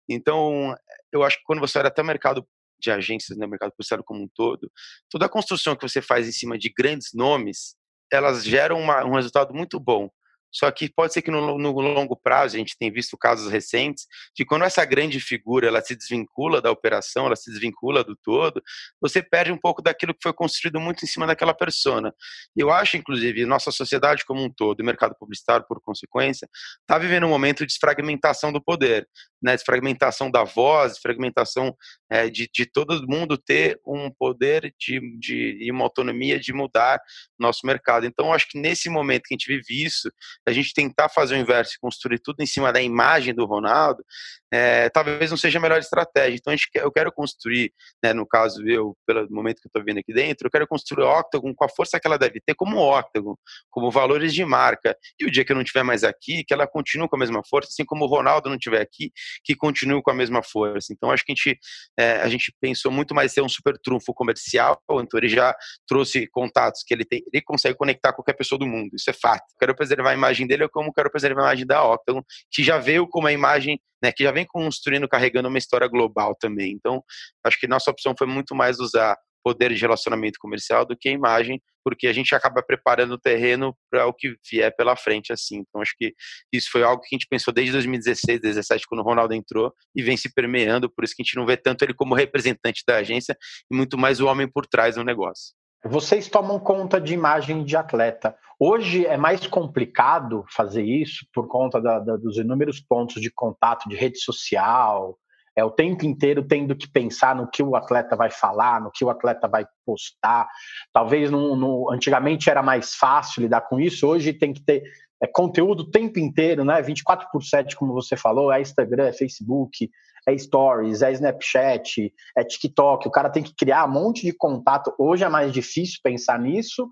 Então, 0.09 0.75
eu 1.13 1.23
acho 1.25 1.39
que 1.39 1.45
quando 1.45 1.61
você 1.61 1.79
olha 1.79 1.89
até 1.89 2.03
o 2.03 2.05
mercado 2.05 2.47
de 2.79 2.91
agências, 2.91 3.37
né, 3.37 3.47
o 3.47 3.49
mercado 3.49 3.71
publicitário 3.73 4.05
como 4.05 4.23
um 4.23 4.29
todo, 4.35 4.71
toda 5.11 5.27
a 5.27 5.29
construção 5.29 5.75
que 5.75 5.89
você 5.89 6.03
faz 6.03 6.29
em 6.29 6.33
cima 6.33 6.59
de 6.59 6.73
grandes 6.77 7.09
nomes, 7.15 7.75
elas 8.13 8.45
geram 8.45 8.79
uma, 8.79 9.05
um 9.05 9.15
resultado 9.15 9.55
muito 9.55 9.81
bom. 9.81 10.11
Só 10.55 10.71
que 10.71 10.89
pode 10.89 11.13
ser 11.13 11.21
que 11.21 11.33
no, 11.33 11.59
no, 11.59 11.73
longo 11.81 12.17
prazo, 12.17 12.55
a 12.55 12.59
gente 12.59 12.79
tem 12.79 12.91
visto 12.91 13.19
casos 13.19 13.51
recentes, 13.51 14.07
de 14.37 14.45
quando 14.45 14.65
essa 14.65 14.85
grande 14.85 15.19
figura 15.19 15.67
ela 15.67 15.81
se 15.81 15.97
desvincula 15.97 16.63
da 16.63 16.71
operação, 16.71 17.27
ela 17.27 17.35
se 17.35 17.51
desvincula 17.51 18.05
do 18.05 18.15
todo, 18.15 18.63
você 19.01 19.21
perde 19.21 19.51
um 19.51 19.59
pouco 19.59 19.83
daquilo 19.83 20.15
que 20.15 20.23
foi 20.23 20.33
construído 20.33 20.79
muito 20.79 21.05
em 21.05 21.09
cima 21.09 21.27
daquela 21.27 21.53
persona. 21.53 22.15
Eu 22.57 22.71
acho, 22.71 22.97
inclusive, 22.97 23.45
nossa 23.45 23.73
sociedade 23.73 24.25
como 24.25 24.45
um 24.45 24.51
todo, 24.51 24.81
o 24.81 24.85
mercado 24.85 25.17
publicitário, 25.19 25.67
por 25.67 25.81
consequência, 25.83 26.49
está 26.81 26.99
vivendo 26.99 27.27
um 27.27 27.31
momento 27.31 27.61
de 27.61 27.67
desfragmentação 27.67 28.53
do 28.53 28.63
poder, 28.63 29.09
né? 29.43 29.55
desfragmentação 29.55 30.31
da 30.31 30.45
voz, 30.45 30.93
desfragmentação 30.93 31.77
é, 32.09 32.31
de, 32.31 32.49
de 32.53 32.65
todo 32.65 33.05
mundo 33.09 33.37
ter 33.37 33.81
um 33.85 34.09
poder 34.11 34.73
de, 34.79 35.01
de, 35.19 35.59
e 35.61 35.71
uma 35.71 35.85
autonomia 35.85 36.39
de 36.39 36.53
mudar 36.53 37.01
nosso 37.39 37.67
mercado. 37.67 38.07
Então, 38.07 38.33
acho 38.33 38.49
que 38.49 38.59
nesse 38.59 38.89
momento 38.89 39.25
que 39.25 39.35
a 39.35 39.37
gente 39.37 39.49
vive 39.49 39.85
isso, 39.85 40.11
a 40.47 40.53
gente 40.53 40.73
tentar 40.75 41.09
fazer 41.09 41.35
o 41.35 41.39
inverso 41.39 41.75
e 41.75 41.81
construir 41.81 42.19
tudo 42.19 42.41
em 42.41 42.47
cima 42.47 42.73
da 42.73 42.81
imagem 42.81 43.35
do 43.35 43.45
Ronaldo, 43.45 44.05
é, 44.53 44.89
talvez 44.91 45.31
não 45.31 45.37
seja 45.37 45.59
a 45.59 45.63
melhor 45.63 45.79
estratégia. 45.79 46.37
Então, 46.37 46.53
gente, 46.53 46.69
eu 46.75 46.93
quero 46.93 47.11
construir, 47.13 47.73
né, 48.03 48.13
no 48.13 48.27
caso 48.27 48.63
eu, 48.67 48.97
pelo 49.07 49.29
momento 49.31 49.61
que 49.61 49.67
eu 49.67 49.69
estou 49.69 49.85
vendo 49.85 49.99
aqui 49.99 50.13
dentro, 50.13 50.47
eu 50.47 50.51
quero 50.51 50.67
construir 50.67 51.05
o 51.05 51.19
Octagon 51.19 51.53
com 51.55 51.65
a 51.65 51.69
força 51.69 51.99
que 51.99 52.07
ela 52.07 52.19
deve 52.19 52.41
ter 52.41 52.55
como 52.55 52.79
Octagon, 52.79 53.37
como 53.71 53.91
valores 53.91 54.33
de 54.33 54.45
marca. 54.45 54.97
E 55.19 55.25
o 55.25 55.31
dia 55.31 55.45
que 55.45 55.53
eu 55.53 55.57
não 55.57 55.63
estiver 55.63 55.83
mais 55.83 56.05
aqui, 56.05 56.45
que 56.45 56.55
ela 56.55 56.67
continue 56.67 57.09
com 57.09 57.17
a 57.17 57.19
mesma 57.19 57.43
força, 57.49 57.71
assim 57.71 57.85
como 57.85 58.05
o 58.05 58.09
Ronaldo 58.09 58.49
não 58.49 58.57
estiver 58.57 58.81
aqui, 58.81 59.11
que 59.43 59.57
continue 59.57 60.03
com 60.03 60.11
a 60.11 60.15
mesma 60.15 60.43
força. 60.43 60.93
Então, 60.93 61.11
acho 61.11 61.25
que 61.25 61.33
a 61.33 61.35
gente, 61.35 61.59
é, 61.99 62.13
a 62.21 62.29
gente 62.29 62.55
pensou 62.61 62.93
muito 62.93 63.15
mais 63.15 63.33
ter 63.33 63.43
um 63.43 63.49
super 63.49 63.77
trunfo 63.79 64.13
comercial, 64.15 64.81
então 64.89 65.19
ele 65.19 65.29
já 65.29 65.55
trouxe 65.87 66.29
contatos 66.29 66.83
que 66.87 66.95
ele 66.95 67.05
tem, 67.05 67.23
ele 67.33 67.43
consegue 67.43 67.77
conectar 67.77 68.13
qualquer 68.13 68.35
pessoa 68.35 68.59
do 68.59 68.67
mundo, 68.67 68.95
isso 68.95 69.11
é 69.11 69.13
fato. 69.13 69.45
Quero 69.59 69.75
preservar 69.75 70.11
a 70.11 70.15
imagem 70.15 70.34
dele, 70.47 70.69
como 70.69 70.93
quero 70.93 71.11
preservar 71.11 71.43
a 71.43 71.45
imagem 71.45 71.67
da 71.67 71.85
Octagon, 71.85 72.23
que 72.51 72.63
já 72.63 72.79
veio 72.79 73.07
com 73.09 73.21
uma 73.21 73.33
imagem 73.33 73.79
né, 74.03 74.13
que 74.13 74.23
já 74.23 74.33
vem 74.33 74.45
construindo, 74.47 75.09
carregando 75.09 75.49
uma 75.49 75.59
história 75.59 75.89
global 75.89 76.35
também. 76.39 76.73
Então, 76.73 77.03
acho 77.45 77.59
que 77.59 77.67
nossa 77.67 77.91
opção 77.91 78.15
foi 78.19 78.27
muito 78.27 78.55
mais 78.55 78.79
usar 78.79 79.17
poder 79.45 79.73
de 79.75 79.81
relacionamento 79.81 80.39
comercial 80.41 80.87
do 80.87 80.97
que 80.97 81.09
a 81.09 81.13
imagem, 81.13 81.61
porque 81.85 82.07
a 82.07 82.13
gente 82.15 82.35
acaba 82.35 82.63
preparando 82.63 83.13
o 83.13 83.19
terreno 83.19 83.77
para 83.91 84.07
o 84.07 84.15
que 84.15 84.35
vier 84.51 84.75
pela 84.75 84.97
frente, 84.97 85.33
assim. 85.33 85.59
Então, 85.59 85.83
acho 85.83 85.95
que 85.99 86.15
isso 86.51 86.71
foi 86.73 86.83
algo 86.83 87.03
que 87.03 87.15
a 87.15 87.17
gente 87.17 87.27
pensou 87.29 87.53
desde 87.53 87.73
2016, 87.73 88.41
2017, 88.41 88.87
quando 88.89 89.03
o 89.03 89.05
Ronaldo 89.05 89.35
entrou, 89.35 89.71
e 89.95 90.03
vem 90.03 90.17
se 90.17 90.33
permeando, 90.33 90.91
por 90.91 91.05
isso 91.05 91.15
que 91.15 91.23
a 91.23 91.25
gente 91.25 91.37
não 91.37 91.45
vê 91.45 91.59
tanto 91.59 91.85
ele 91.85 91.93
como 91.93 92.15
representante 92.15 92.83
da 92.89 92.97
agência, 92.97 93.37
e 93.71 93.77
muito 93.77 93.99
mais 93.99 94.19
o 94.19 94.27
homem 94.27 94.51
por 94.51 94.67
trás 94.67 94.95
do 94.95 95.05
negócio. 95.05 95.55
Vocês 95.87 96.29
tomam 96.29 96.59
conta 96.59 96.99
de 96.99 97.13
imagem 97.13 97.63
de 97.63 97.77
atleta. 97.77 98.35
Hoje 98.59 99.05
é 99.05 99.19
mais 99.19 99.47
complicado 99.47 100.43
fazer 100.49 100.83
isso 100.83 101.27
por 101.33 101.47
conta 101.47 101.79
da, 101.79 101.99
da, 101.99 102.17
dos 102.17 102.39
inúmeros 102.39 102.81
pontos 102.81 103.21
de 103.21 103.31
contato 103.31 103.87
de 103.89 103.95
rede 103.95 104.19
social, 104.19 105.19
é 105.57 105.65
o 105.65 105.71
tempo 105.71 106.05
inteiro 106.05 106.43
tendo 106.43 106.75
que 106.75 106.91
pensar 106.91 107.35
no 107.35 107.49
que 107.49 107.63
o 107.63 107.77
atleta 107.77 108.17
vai 108.17 108.31
falar, 108.31 108.81
no 108.81 108.91
que 108.91 109.05
o 109.05 109.11
atleta 109.11 109.47
vai 109.47 109.65
postar. 109.87 110.49
Talvez 110.93 111.31
no, 111.31 111.55
no, 111.55 111.91
antigamente 111.93 112.51
era 112.51 112.63
mais 112.63 112.95
fácil 112.95 113.43
lidar 113.43 113.63
com 113.63 113.79
isso, 113.79 114.07
hoje 114.07 114.33
tem 114.33 114.53
que 114.53 114.63
ter 114.63 114.83
é, 115.23 115.27
conteúdo 115.27 115.81
o 115.81 115.91
tempo 115.91 116.19
inteiro, 116.19 116.65
né? 116.65 116.83
24 116.83 117.29
por 117.31 117.43
7, 117.43 117.77
como 117.77 117.93
você 117.93 118.17
falou, 118.17 118.53
é 118.53 118.61
Instagram, 118.61 119.07
é 119.07 119.13
Facebook, 119.13 119.89
é 120.27 120.37
Stories, 120.37 121.03
é 121.03 121.13
Snapchat, 121.13 122.13
é 122.37 122.45
TikTok. 122.45 123.07
O 123.07 123.11
cara 123.11 123.31
tem 123.31 123.43
que 123.43 123.55
criar 123.55 123.85
um 123.85 123.93
monte 123.93 124.23
de 124.23 124.33
contato. 124.33 124.93
Hoje 124.99 125.25
é 125.25 125.29
mais 125.29 125.53
difícil 125.53 126.01
pensar 126.03 126.39
nisso, 126.39 126.89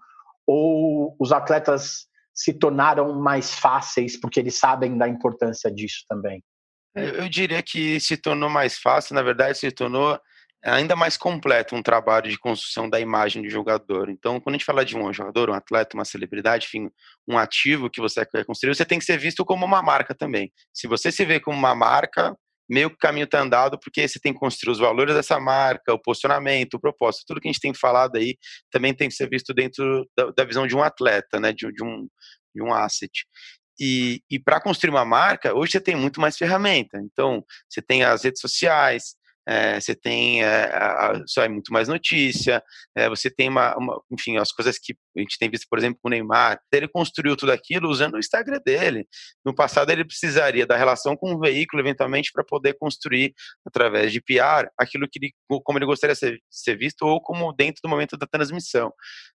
ou 0.47 1.17
os 1.19 1.33
atletas 1.33 2.07
se 2.35 2.53
tornaram 2.53 3.21
mais 3.21 3.55
fáceis 3.55 4.19
porque 4.19 4.41
eles 4.41 4.59
sabem 4.59 4.97
da 4.97 5.09
importância 5.09 5.71
disso 5.71 6.05
também? 6.09 6.43
Eu 6.95 7.29
diria 7.29 7.63
que 7.63 7.99
se 8.01 8.17
tornou 8.17 8.51
mais 8.51 8.79
fácil, 8.79 9.15
na 9.15 9.23
verdade, 9.23 9.59
se 9.59 9.71
tornou 9.71 10.19
ainda 10.65 10.95
mais 10.95 11.17
completo 11.17 11.75
um 11.75 11.83
trabalho 11.83 12.31
de 12.31 12.39
construção 12.39 12.89
da 12.89 13.01
imagem 13.01 13.43
do 13.43 13.51
jogador. 13.51 14.09
Então, 14.09 14.39
quando 14.41 14.55
a 14.55 14.59
gente 14.59 14.65
fala 14.65 14.85
de 14.85 14.97
um 14.97 15.13
jogador, 15.13 15.51
um 15.51 15.55
atleta, 15.55 15.97
uma 15.97 16.05
celebridade, 16.05 16.67
enfim, 16.67 16.89
um 17.27 17.37
ativo 17.37 17.91
que 17.91 18.01
você 18.01 18.25
quer 18.25 18.45
construir, 18.45 18.75
você 18.75 18.85
tem 18.85 18.99
que 18.99 19.05
ser 19.05 19.19
visto 19.19 19.45
como 19.45 19.65
uma 19.67 19.83
marca 19.83 20.15
também. 20.15 20.53
Se 20.73 20.87
você 20.87 21.11
se 21.11 21.25
vê 21.25 21.41
como 21.41 21.59
uma 21.59 21.75
marca, 21.75 22.37
meio 22.71 22.89
que 22.91 22.97
o 22.97 22.99
caminho 22.99 23.25
está 23.25 23.41
andado, 23.41 23.79
porque 23.79 24.07
você 24.07 24.21
tem 24.21 24.33
que 24.33 24.39
construir 24.39 24.73
os 24.73 24.79
valores 24.79 25.15
dessa 25.15 25.41
marca, 25.41 25.93
o 25.93 25.99
posicionamento, 25.99 26.75
o 26.75 26.81
propósito, 26.81 27.25
tudo 27.27 27.41
que 27.41 27.49
a 27.49 27.53
gente 27.53 27.61
tem 27.61 27.75
falado 27.75 28.17
aí 28.17 28.37
também 28.71 28.95
tem 28.95 29.09
que 29.09 29.15
ser 29.15 29.29
visto 29.29 29.53
dentro 29.53 30.09
da, 30.17 30.31
da 30.31 30.45
visão 30.45 30.67
de 30.67 30.77
um 30.77 30.83
atleta, 30.83 31.41
né, 31.41 31.53
de, 31.53 31.71
de, 31.73 31.85
um, 31.85 32.07
de 32.55 32.63
um 32.63 32.73
asset. 32.73 33.27
E, 33.81 34.23
e 34.31 34.39
para 34.39 34.61
construir 34.61 34.91
uma 34.91 35.05
marca, 35.05 35.55
hoje 35.55 35.73
você 35.73 35.81
tem 35.81 35.97
muito 35.97 36.21
mais 36.21 36.37
ferramenta. 36.37 36.99
Então, 37.01 37.45
você 37.69 37.81
tem 37.83 38.05
as 38.05 38.25
redes 38.25 38.41
sociais, 38.41 39.17
é, 39.47 39.81
você 39.81 39.95
tem 39.95 40.43
é, 40.43 40.71
sai 41.27 41.49
muito 41.49 41.73
mais 41.73 41.89
notícia, 41.89 42.63
é, 42.97 43.09
você 43.09 43.31
tem 43.31 43.49
uma, 43.49 43.77
uma, 43.77 44.01
enfim, 44.11 44.37
as 44.37 44.53
coisas 44.53 44.79
que 44.79 44.95
a 45.17 45.21
gente 45.21 45.39
tem 45.39 45.51
visto, 45.51 45.67
por 45.69 45.79
exemplo, 45.79 45.99
com 46.03 46.09
o 46.09 46.11
Neymar, 46.11 46.59
ele 46.73 46.89
construiu 46.89 47.37
tudo 47.37 47.53
aquilo 47.53 47.89
usando 47.89 48.15
o 48.15 48.19
Instagram 48.19 48.61
dele. 48.65 49.07
No 49.45 49.55
passado, 49.55 49.91
ele 49.91 50.05
precisaria 50.05 50.67
da 50.67 50.77
relação 50.77 51.17
com 51.17 51.35
o 51.35 51.39
veículo, 51.39 51.83
eventualmente, 51.83 52.31
para 52.33 52.45
poder 52.45 52.75
construir, 52.79 53.35
através 53.67 54.13
de 54.13 54.21
PR, 54.21 54.69
aquilo 54.79 55.09
que 55.11 55.19
ele, 55.19 55.33
como 55.65 55.79
ele 55.79 55.87
gostaria 55.87 56.15
de 56.15 56.19
ser, 56.19 56.39
ser 56.51 56.77
visto 56.77 57.03
ou 57.03 57.21
como 57.21 57.53
dentro 57.53 57.81
do 57.83 57.89
momento 57.89 58.17
da 58.17 58.27
transmissão. 58.27 58.93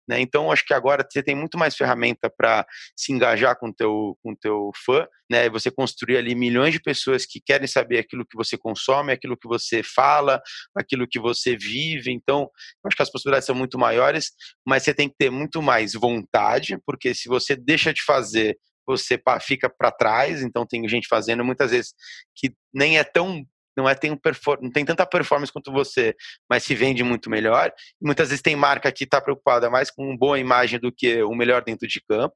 Né? 0.07 0.21
Então, 0.21 0.51
acho 0.51 0.65
que 0.65 0.73
agora 0.73 1.05
você 1.07 1.23
tem 1.23 1.35
muito 1.35 1.57
mais 1.57 1.75
ferramenta 1.75 2.29
para 2.29 2.65
se 2.95 3.11
engajar 3.11 3.57
com 3.57 3.71
teu, 3.71 4.17
com 4.23 4.35
teu 4.35 4.71
fã, 4.85 5.05
né? 5.29 5.49
você 5.49 5.71
construir 5.71 6.17
ali 6.17 6.35
milhões 6.35 6.73
de 6.73 6.79
pessoas 6.79 7.25
que 7.25 7.41
querem 7.43 7.67
saber 7.67 7.99
aquilo 7.99 8.25
que 8.25 8.37
você 8.37 8.57
consome, 8.57 9.11
aquilo 9.11 9.37
que 9.37 9.47
você 9.47 9.81
fala, 9.95 10.41
aquilo 10.75 11.07
que 11.07 11.19
você 11.19 11.55
vive. 11.55 12.11
Então, 12.11 12.49
acho 12.85 12.95
que 12.95 13.01
as 13.01 13.11
possibilidades 13.11 13.45
são 13.45 13.55
muito 13.55 13.77
maiores, 13.77 14.31
mas 14.65 14.83
você 14.83 14.93
tem 14.93 15.09
que 15.09 15.15
ter 15.17 15.29
muito 15.29 15.61
mais 15.61 15.93
vontade, 15.93 16.77
porque 16.85 17.13
se 17.13 17.27
você 17.29 17.55
deixa 17.55 17.93
de 17.93 18.03
fazer 18.03 18.57
você 18.87 19.19
fica 19.41 19.67
para 19.67 19.91
trás, 19.91 20.43
então 20.43 20.63
tem 20.63 20.87
gente 20.87 21.07
fazendo 21.07 21.43
muitas 21.43 21.71
vezes 21.71 21.91
que 22.35 22.53
nem 22.71 22.99
é 22.99 23.03
tão 23.03 23.43
não 23.77 23.89
é 23.89 23.93
tem 23.93 24.17
não 24.61 24.71
tem 24.71 24.85
tanta 24.85 25.05
performance 25.05 25.51
quanto 25.51 25.71
você, 25.71 26.15
mas 26.49 26.63
se 26.63 26.73
vende 26.73 27.03
muito 27.03 27.29
melhor. 27.29 27.73
Muitas 28.01 28.29
vezes 28.29 28.41
tem 28.41 28.55
marca 28.55 28.91
que 28.91 29.03
está 29.03 29.19
preocupada 29.19 29.69
mais 29.69 29.91
com 29.91 30.15
boa 30.15 30.39
imagem 30.39 30.79
do 30.79 30.91
que 30.91 31.21
o 31.23 31.35
melhor 31.35 31.61
dentro 31.61 31.87
de 31.87 32.01
campo. 32.07 32.33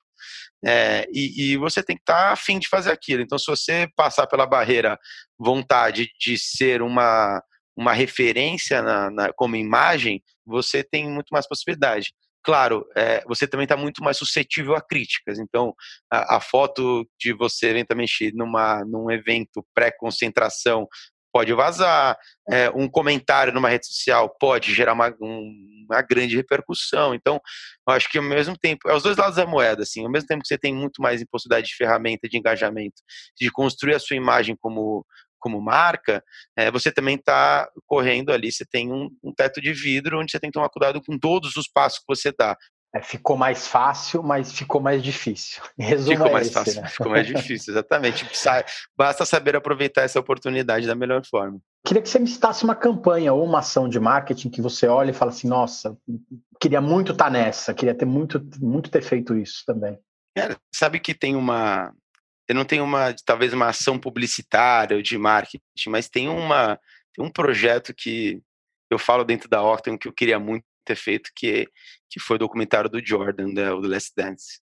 É, 0.66 1.08
e, 1.14 1.54
e, 1.54 1.58
você 1.58 1.82
tem 1.82 1.96
que 1.96 2.02
estar 2.02 2.28
tá 2.28 2.32
afim 2.34 2.60
de 2.60 2.68
fazer 2.68 2.92
aquilo. 2.92 3.22
Então, 3.22 3.40
se 3.40 3.48
você 3.48 3.88
passar 3.96 4.28
pela 4.28 4.46
barreira 4.46 5.00
vontade 5.40 6.10
de 6.20 6.38
ser 6.38 6.82
uma, 6.82 7.42
uma 7.80 7.94
referência 7.94 8.82
na, 8.82 9.10
na 9.10 9.32
como 9.32 9.56
imagem, 9.56 10.22
você 10.46 10.84
tem 10.84 11.10
muito 11.10 11.30
mais 11.32 11.48
possibilidade. 11.48 12.14
Claro, 12.44 12.86
é, 12.94 13.24
você 13.26 13.48
também 13.48 13.64
está 13.64 13.78
muito 13.78 14.04
mais 14.04 14.18
suscetível 14.18 14.76
a 14.76 14.82
críticas. 14.82 15.40
Então, 15.40 15.74
a, 16.12 16.36
a, 16.36 16.40
foto 16.42 17.08
de 17.18 17.32
você 17.32 17.68
eventualmente 17.68 18.34
numa, 18.34 18.84
num 18.84 19.10
evento 19.10 19.66
pré-concentração 19.74 20.88
pode 21.32 21.54
vazar, 21.54 22.18
é, 22.50 22.70
um 22.72 22.90
comentário 22.90 23.54
numa 23.54 23.70
rede 23.70 23.88
social 23.88 24.36
pode 24.40 24.74
gerar 24.74 24.94
uma, 24.94 25.16
um, 25.22 25.86
uma 25.90 26.02
grande 26.02 26.36
repercussão. 26.36 27.14
Então, 27.14 27.40
acho 27.88 28.10
que 28.10 28.18
ao 28.18 28.24
mesmo 28.26 28.58
tempo, 28.58 28.90
é 28.90 28.96
os 28.96 29.04
dois 29.04 29.16
lados 29.16 29.38
da 29.38 29.46
moeda, 29.46 29.84
assim, 29.84 30.04
ao 30.04 30.12
mesmo 30.12 30.28
tempo 30.28 30.42
que 30.42 30.50
você 30.50 30.58
tem 30.58 30.74
muito 30.74 31.02
mais 31.02 31.24
possibilidade 31.32 31.68
de 31.68 31.76
ferramenta 31.76 32.28
de 32.28 32.38
engajamento, 32.38 33.02
de 33.40 33.50
construir 33.52 33.96
a 33.96 34.00
sua 34.00 34.18
imagem 34.18 34.58
como 34.60 35.06
como 35.40 35.62
marca, 35.62 36.24
é, 36.56 36.70
você 36.70 36.92
também 36.92 37.16
está 37.16 37.70
correndo 37.86 38.32
ali, 38.32 38.52
você 38.52 38.66
tem 38.66 38.92
um, 38.92 39.10
um, 39.24 39.34
teto 39.34 39.62
de 39.62 39.74
vidro 39.74 40.20
onde 40.20 40.32
você 40.32 40.40
tem 40.40 40.50
que 40.50 40.54
tomar 40.54 40.70
cuidado 40.70 41.02
com 41.02 41.18
todos 41.18 41.56
os 41.56 41.68
passos 41.68 42.00
que 42.00 42.06
você 42.08 42.32
dá. 42.38 42.58
É, 42.94 43.02
ficou 43.02 43.38
mais 43.38 43.68
fácil, 43.68 44.24
mas 44.24 44.52
ficou 44.52 44.82
mais 44.82 45.04
difícil. 45.04 45.62
Resumo 45.78 46.18
ficou 46.18 46.28
é 46.28 46.32
mais 46.32 46.48
esse, 46.48 46.54
fácil, 46.54 46.82
né? 46.82 46.88
ficou 46.88 47.12
mais 47.12 47.28
difícil, 47.28 47.74
exatamente. 47.74 48.26
Basta 48.98 49.26
saber 49.26 49.56
aproveitar 49.56 50.02
essa 50.02 50.20
oportunidade 50.20 50.88
da 50.88 50.96
melhor 50.96 51.24
forma. 51.24 51.60
Queria 51.86 52.02
que 52.02 52.10
você 52.10 52.18
me 52.18 52.28
citasse 52.28 52.64
uma 52.64 52.76
campanha 52.76 53.32
ou 53.32 53.46
uma 53.46 53.60
ação 53.60 53.88
de 53.88 54.00
marketing 54.00 54.50
que 54.50 54.62
você 54.62 54.88
olha 54.88 55.12
e 55.12 55.14
fala 55.14 55.30
assim, 55.30 55.48
nossa, 55.48 55.96
queria 56.60 56.82
muito 56.82 57.12
estar 57.12 57.26
tá 57.26 57.32
nessa, 57.32 57.74
queria 57.76 57.94
ter 57.94 58.06
muito, 58.06 58.44
muito 58.60 58.90
ter 58.90 59.04
feito 59.04 59.38
isso 59.38 59.64
também. 59.68 59.98
É, 60.36 60.56
sabe 60.74 61.00
que 61.00 61.14
tem 61.14 61.36
uma, 61.36 61.94
eu 62.50 62.56
não 62.56 62.66
tenho 62.66 62.84
uma, 62.84 63.14
talvez 63.24 63.54
uma 63.54 63.68
ação 63.68 64.00
publicitária 64.00 64.98
ou 64.98 65.04
de 65.04 65.18
marketing, 65.20 65.62
mas 65.88 66.10
tem 66.10 66.28
uma, 66.28 66.80
tem 67.14 67.24
um 67.24 67.30
projeto 67.30 67.94
que 67.94 68.42
eu 68.90 68.98
falo 68.98 69.24
dentro 69.24 69.48
da 69.48 69.62
Octon 69.62 70.00
que 70.00 70.08
eu 70.08 70.14
queria 70.14 70.40
muito 70.40 70.66
ter 70.84 70.96
feito, 70.96 71.30
que, 71.36 71.68
que 72.10 72.20
foi 72.20 72.38
o 72.38 72.40
documentário 72.40 72.90
do 72.90 73.06
Jordan, 73.06 73.50
né, 73.54 73.72
o 73.72 73.82
The 73.82 73.88
Last 73.88 74.14
Dance. 74.18 74.60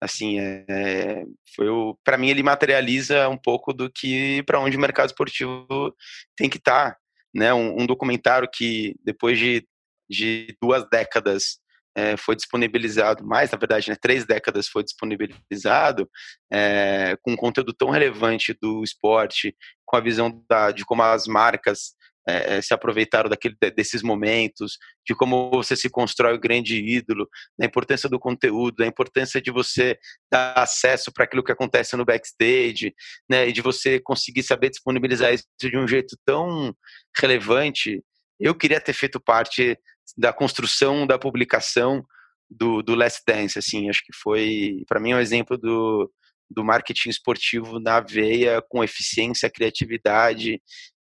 Assim, 0.00 0.40
é, 0.40 1.24
foi 1.54 1.68
o, 1.68 1.98
para 2.02 2.16
mim 2.16 2.30
ele 2.30 2.42
materializa 2.42 3.28
um 3.28 3.36
pouco 3.36 3.74
do 3.74 3.90
que 3.90 4.42
para 4.44 4.58
onde 4.58 4.78
o 4.78 4.80
mercado 4.80 5.08
esportivo 5.08 5.94
tem 6.34 6.48
que 6.48 6.56
estar, 6.56 6.92
tá, 6.92 6.98
né? 7.34 7.52
Um, 7.52 7.82
um, 7.82 7.86
documentário 7.86 8.48
que 8.50 8.94
depois 9.02 9.38
de, 9.38 9.66
de 10.08 10.56
duas 10.60 10.88
décadas 10.88 11.58
é, 11.96 12.16
foi 12.16 12.36
disponibilizado, 12.36 13.26
mais 13.26 13.50
na 13.50 13.58
verdade, 13.58 13.88
né, 13.88 13.96
três 13.98 14.26
décadas 14.26 14.68
foi 14.68 14.84
disponibilizado, 14.84 16.08
é, 16.52 17.16
com 17.22 17.32
um 17.32 17.36
conteúdo 17.36 17.72
tão 17.72 17.88
relevante 17.88 18.54
do 18.60 18.84
esporte, 18.84 19.56
com 19.84 19.96
a 19.96 20.00
visão 20.00 20.44
da, 20.48 20.70
de 20.70 20.84
como 20.84 21.02
as 21.02 21.26
marcas 21.26 21.96
é, 22.28 22.60
se 22.60 22.74
aproveitaram 22.74 23.30
daquele, 23.30 23.56
desses 23.74 24.02
momentos, 24.02 24.78
de 25.06 25.14
como 25.14 25.48
você 25.48 25.76
se 25.76 25.88
constrói 25.88 26.34
o 26.34 26.40
grande 26.40 26.76
ídolo, 26.76 27.28
da 27.58 27.64
importância 27.64 28.08
do 28.08 28.18
conteúdo, 28.18 28.76
da 28.76 28.86
importância 28.86 29.40
de 29.40 29.50
você 29.50 29.96
dar 30.30 30.52
acesso 30.54 31.12
para 31.12 31.24
aquilo 31.24 31.44
que 31.44 31.52
acontece 31.52 31.96
no 31.96 32.04
backstage, 32.04 32.92
né, 33.30 33.48
e 33.48 33.52
de 33.52 33.62
você 33.62 34.00
conseguir 34.00 34.42
saber 34.42 34.70
disponibilizar 34.70 35.32
isso 35.32 35.44
de 35.58 35.78
um 35.78 35.86
jeito 35.86 36.16
tão 36.26 36.74
relevante. 37.18 38.02
Eu 38.38 38.54
queria 38.54 38.80
ter 38.80 38.92
feito 38.92 39.20
parte 39.20 39.78
da 40.16 40.32
construção 40.32 41.06
da 41.06 41.18
publicação 41.18 42.04
do, 42.50 42.82
do 42.82 42.94
Last 42.94 43.22
Dance, 43.26 43.58
assim, 43.58 43.88
acho 43.88 44.04
que 44.04 44.12
foi, 44.14 44.84
para 44.88 45.00
mim, 45.00 45.14
um 45.14 45.18
exemplo 45.18 45.56
do, 45.56 46.10
do 46.50 46.64
marketing 46.64 47.08
esportivo 47.08 47.80
na 47.80 48.00
veia, 48.00 48.62
com 48.68 48.84
eficiência, 48.84 49.50
criatividade 49.50 50.60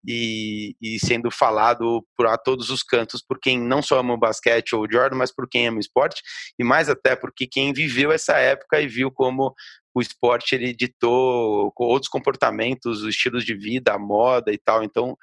e, 0.06 0.74
e, 0.80 0.98
sendo 1.00 1.30
falado 1.30 2.04
por 2.16 2.26
a 2.26 2.38
todos 2.38 2.70
os 2.70 2.82
cantos 2.82 3.22
por 3.22 3.38
quem 3.40 3.60
não 3.60 3.82
só 3.82 3.98
ama 3.98 4.14
o 4.14 4.18
basquete 4.18 4.74
ou 4.74 4.82
o 4.82 4.90
Jordan, 4.90 5.16
mas 5.16 5.34
por 5.34 5.48
quem 5.48 5.66
ama 5.66 5.78
o 5.78 5.80
esporte 5.80 6.22
e 6.58 6.64
mais 6.64 6.88
até 6.88 7.16
porque 7.16 7.46
quem 7.46 7.72
viveu 7.72 8.12
essa 8.12 8.36
época 8.36 8.80
e 8.80 8.86
viu 8.86 9.10
como 9.10 9.54
o 9.94 10.00
esporte 10.00 10.54
ele 10.54 10.72
ditou 10.72 11.72
outros 11.76 12.08
comportamentos, 12.08 13.02
os 13.02 13.08
estilos 13.08 13.44
de 13.44 13.54
vida, 13.54 13.92
a 13.92 13.98
moda 13.98 14.52
e 14.52 14.58
tal. 14.58 14.84
Então, 14.84 15.16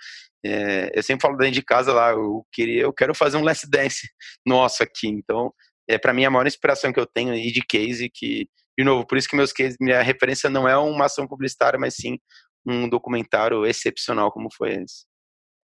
é, 0.45 0.91
eu 0.93 1.01
sempre 1.01 1.21
falo 1.21 1.37
dentro 1.37 1.53
de 1.53 1.63
casa 1.63 1.93
lá, 1.93 2.11
eu 2.11 2.45
queria, 2.51 2.83
eu 2.83 2.93
quero 2.93 3.15
fazer 3.15 3.37
um 3.37 3.43
last 3.43 3.69
dance 3.69 4.07
nosso 4.45 4.83
aqui. 4.83 5.07
Então, 5.07 5.53
é 5.87 5.97
para 5.97 6.13
mim 6.13 6.25
a 6.25 6.29
maior 6.29 6.47
inspiração 6.47 6.91
que 6.91 6.99
eu 6.99 7.05
tenho 7.05 7.31
aí 7.31 7.51
de 7.51 7.61
case 7.61 8.09
que 8.13 8.49
de 8.77 8.83
novo, 8.83 9.07
por 9.07 9.17
isso 9.17 9.29
que 9.29 9.37
meus 9.37 9.53
cases, 9.53 9.77
minha 9.79 10.01
referência 10.01 10.49
não 10.49 10.67
é 10.67 10.77
uma 10.77 11.05
ação 11.05 11.25
publicitária, 11.25 11.79
mas 11.79 11.95
sim 11.95 12.19
um 12.65 12.89
documentário 12.89 13.65
excepcional 13.65 14.31
como 14.31 14.49
foi 14.53 14.73
esse. 14.73 15.05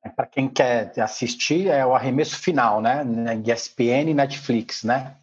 É, 0.03 0.09
para 0.09 0.25
quem 0.25 0.49
quer 0.49 0.91
assistir, 0.99 1.67
é 1.67 1.85
o 1.85 1.93
arremesso 1.93 2.37
final, 2.37 2.81
né? 2.81 3.03
ESPN 3.45 4.09
e 4.09 4.13
Netflix, 4.13 4.83
né? 4.83 5.15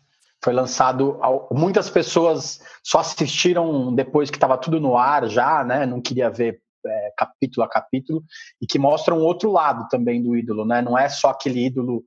Foi 0.42 0.52
lançado, 0.52 1.18
muitas 1.50 1.90
pessoas 1.90 2.60
só 2.82 3.00
assistiram 3.00 3.92
depois 3.92 4.30
que 4.30 4.36
estava 4.36 4.56
tudo 4.56 4.80
no 4.80 4.96
ar 4.96 5.28
já, 5.28 5.64
né? 5.64 5.84
Não 5.84 6.00
queria 6.00 6.30
ver 6.30 6.60
é, 6.86 7.12
capítulo 7.16 7.66
a 7.66 7.68
capítulo 7.68 8.22
e 8.62 8.66
que 8.66 8.78
mostra 8.78 9.14
um 9.14 9.20
outro 9.20 9.50
lado 9.50 9.88
também 9.88 10.22
do 10.22 10.36
ídolo, 10.36 10.64
né? 10.64 10.80
Não 10.80 10.96
é 10.96 11.08
só 11.08 11.30
aquele 11.30 11.66
ídolo 11.66 12.04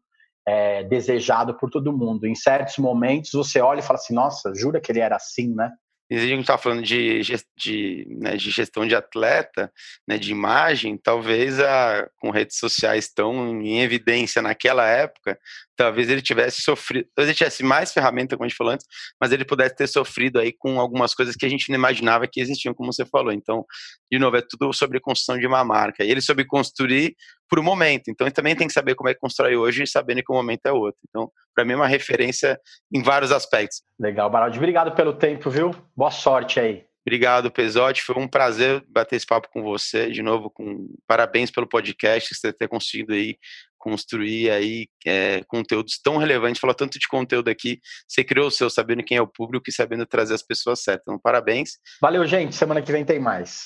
é, 0.48 0.84
desejado 0.84 1.58
por 1.58 1.70
todo 1.70 1.96
mundo. 1.96 2.26
Em 2.26 2.36
certos 2.36 2.78
momentos 2.78 3.32
você 3.34 3.60
olha 3.60 3.80
e 3.80 3.84
fala 3.84 4.00
assim, 4.00 4.14
nossa, 4.14 4.54
jura 4.56 4.80
que 4.80 4.92
ele 4.92 5.00
era 5.00 5.18
assim, 5.18 5.54
né? 5.54 5.72
A 6.16 6.20
gente 6.20 6.42
está 6.42 6.58
falando 6.58 6.84
de, 6.84 7.22
de, 7.58 8.06
né, 8.10 8.36
de, 8.36 8.52
gestão 8.52 8.86
de 8.86 8.94
atleta, 8.94 9.72
né, 10.06 10.18
de 10.18 10.32
imagem, 10.32 10.98
talvez 10.98 11.60
a, 11.60 12.08
com 12.18 12.30
redes 12.30 12.58
sociais 12.58 13.10
tão 13.14 13.62
em 13.62 13.82
evidência 13.82 14.42
naquela 14.42 14.86
época, 14.86 15.40
talvez 15.76 16.10
ele 16.10 16.22
tivesse 16.22 16.62
sofrido, 16.62 17.08
talvez 17.16 17.30
ele 17.30 17.38
tivesse 17.38 17.64
mais 17.64 17.94
ferramenta, 17.94 18.36
como 18.36 18.46
a 18.46 18.48
gente 18.50 18.58
falou 18.58 18.74
antes, 18.74 18.86
mas 19.20 19.32
ele 19.32 19.46
pudesse 19.46 19.76
ter 19.76 19.88
sofrido 19.88 20.40
aí 20.40 20.52
com 20.52 20.80
algumas 20.80 21.16
coisas 21.16 21.36
que 21.36 21.46
a 21.46 21.50
gente 21.50 21.70
não 21.70 21.78
imaginava 21.78 22.28
que 22.28 22.42
existiam, 22.42 22.74
como 22.74 22.92
você 22.92 23.06
falou. 23.06 23.32
Então, 23.32 23.66
de 24.12 24.20
novo, 24.20 24.36
é 24.36 24.42
tudo 24.42 24.74
sobre 24.74 25.00
construção 25.00 25.40
de 25.40 25.48
uma 25.48 25.64
marca. 25.64 26.04
E 26.04 26.12
ele 26.12 26.22
soube 26.22 26.46
construir 26.46 27.16
por 27.52 27.60
um 27.60 27.64
momento. 27.64 28.04
Então, 28.08 28.26
ele 28.26 28.34
também 28.34 28.56
tem 28.56 28.66
que 28.66 28.74
saber 28.74 28.96
como 28.96 29.10
é 29.10 29.14
que 29.14 29.20
constrói 29.20 29.58
hoje, 29.58 29.86
sabendo 29.86 30.24
que 30.24 30.32
o 30.32 30.36
momento 30.36 30.66
é 30.66 30.72
outro. 30.72 31.02
Então, 31.10 31.30
para 31.54 31.66
mim 31.66 31.74
é 31.74 31.76
uma 31.76 31.88
referência 31.88 32.58
em 32.90 33.04
vários 33.04 33.30
aspectos. 33.30 33.84
Legal, 34.00 34.30
Baraldi. 34.30 34.58
Obrigado 34.58 34.94
pelo 34.94 35.12
tempo, 35.12 35.50
viu? 35.50 35.76
Boa 35.94 36.12
sorte 36.12 36.62
aí. 36.62 36.86
Obrigado, 37.06 37.52
Pesote. 37.52 38.04
Foi 38.04 38.16
um 38.16 38.28
prazer 38.28 38.82
bater 38.88 39.18
esse 39.18 39.26
papo 39.26 39.50
com 39.52 39.62
você. 39.64 40.10
De 40.10 40.22
novo, 40.22 40.50
com 40.50 40.88
parabéns 41.06 41.52
pelo 41.52 41.68
podcast, 41.68 42.34
você 42.34 42.54
ter 42.54 42.70
conseguido 42.70 43.12
aí 43.12 43.36
construir 43.78 44.52
aí 44.52 44.88
é, 45.06 45.44
conteúdos 45.48 46.00
tão 46.02 46.16
relevantes. 46.16 46.62
Falou 46.62 46.76
tanto 46.76 46.98
de 46.98 47.08
conteúdo 47.08 47.50
aqui. 47.50 47.82
Você 48.08 48.24
criou 48.24 48.48
o 48.48 48.52
seu 48.52 48.70
sabendo 48.70 49.04
quem 49.04 49.18
é 49.18 49.22
o 49.22 49.28
público 49.28 49.66
e 49.68 49.74
sabendo 49.74 50.06
trazer 50.06 50.36
as 50.36 50.44
pessoas 50.44 50.84
certas. 50.84 51.02
Então, 51.02 51.20
parabéns. 51.20 51.72
Valeu, 52.00 52.26
gente. 52.26 52.56
Semana 52.56 52.82
que 52.82 52.92
vem 52.92 53.04
tem 53.04 53.20
mais. 53.20 53.66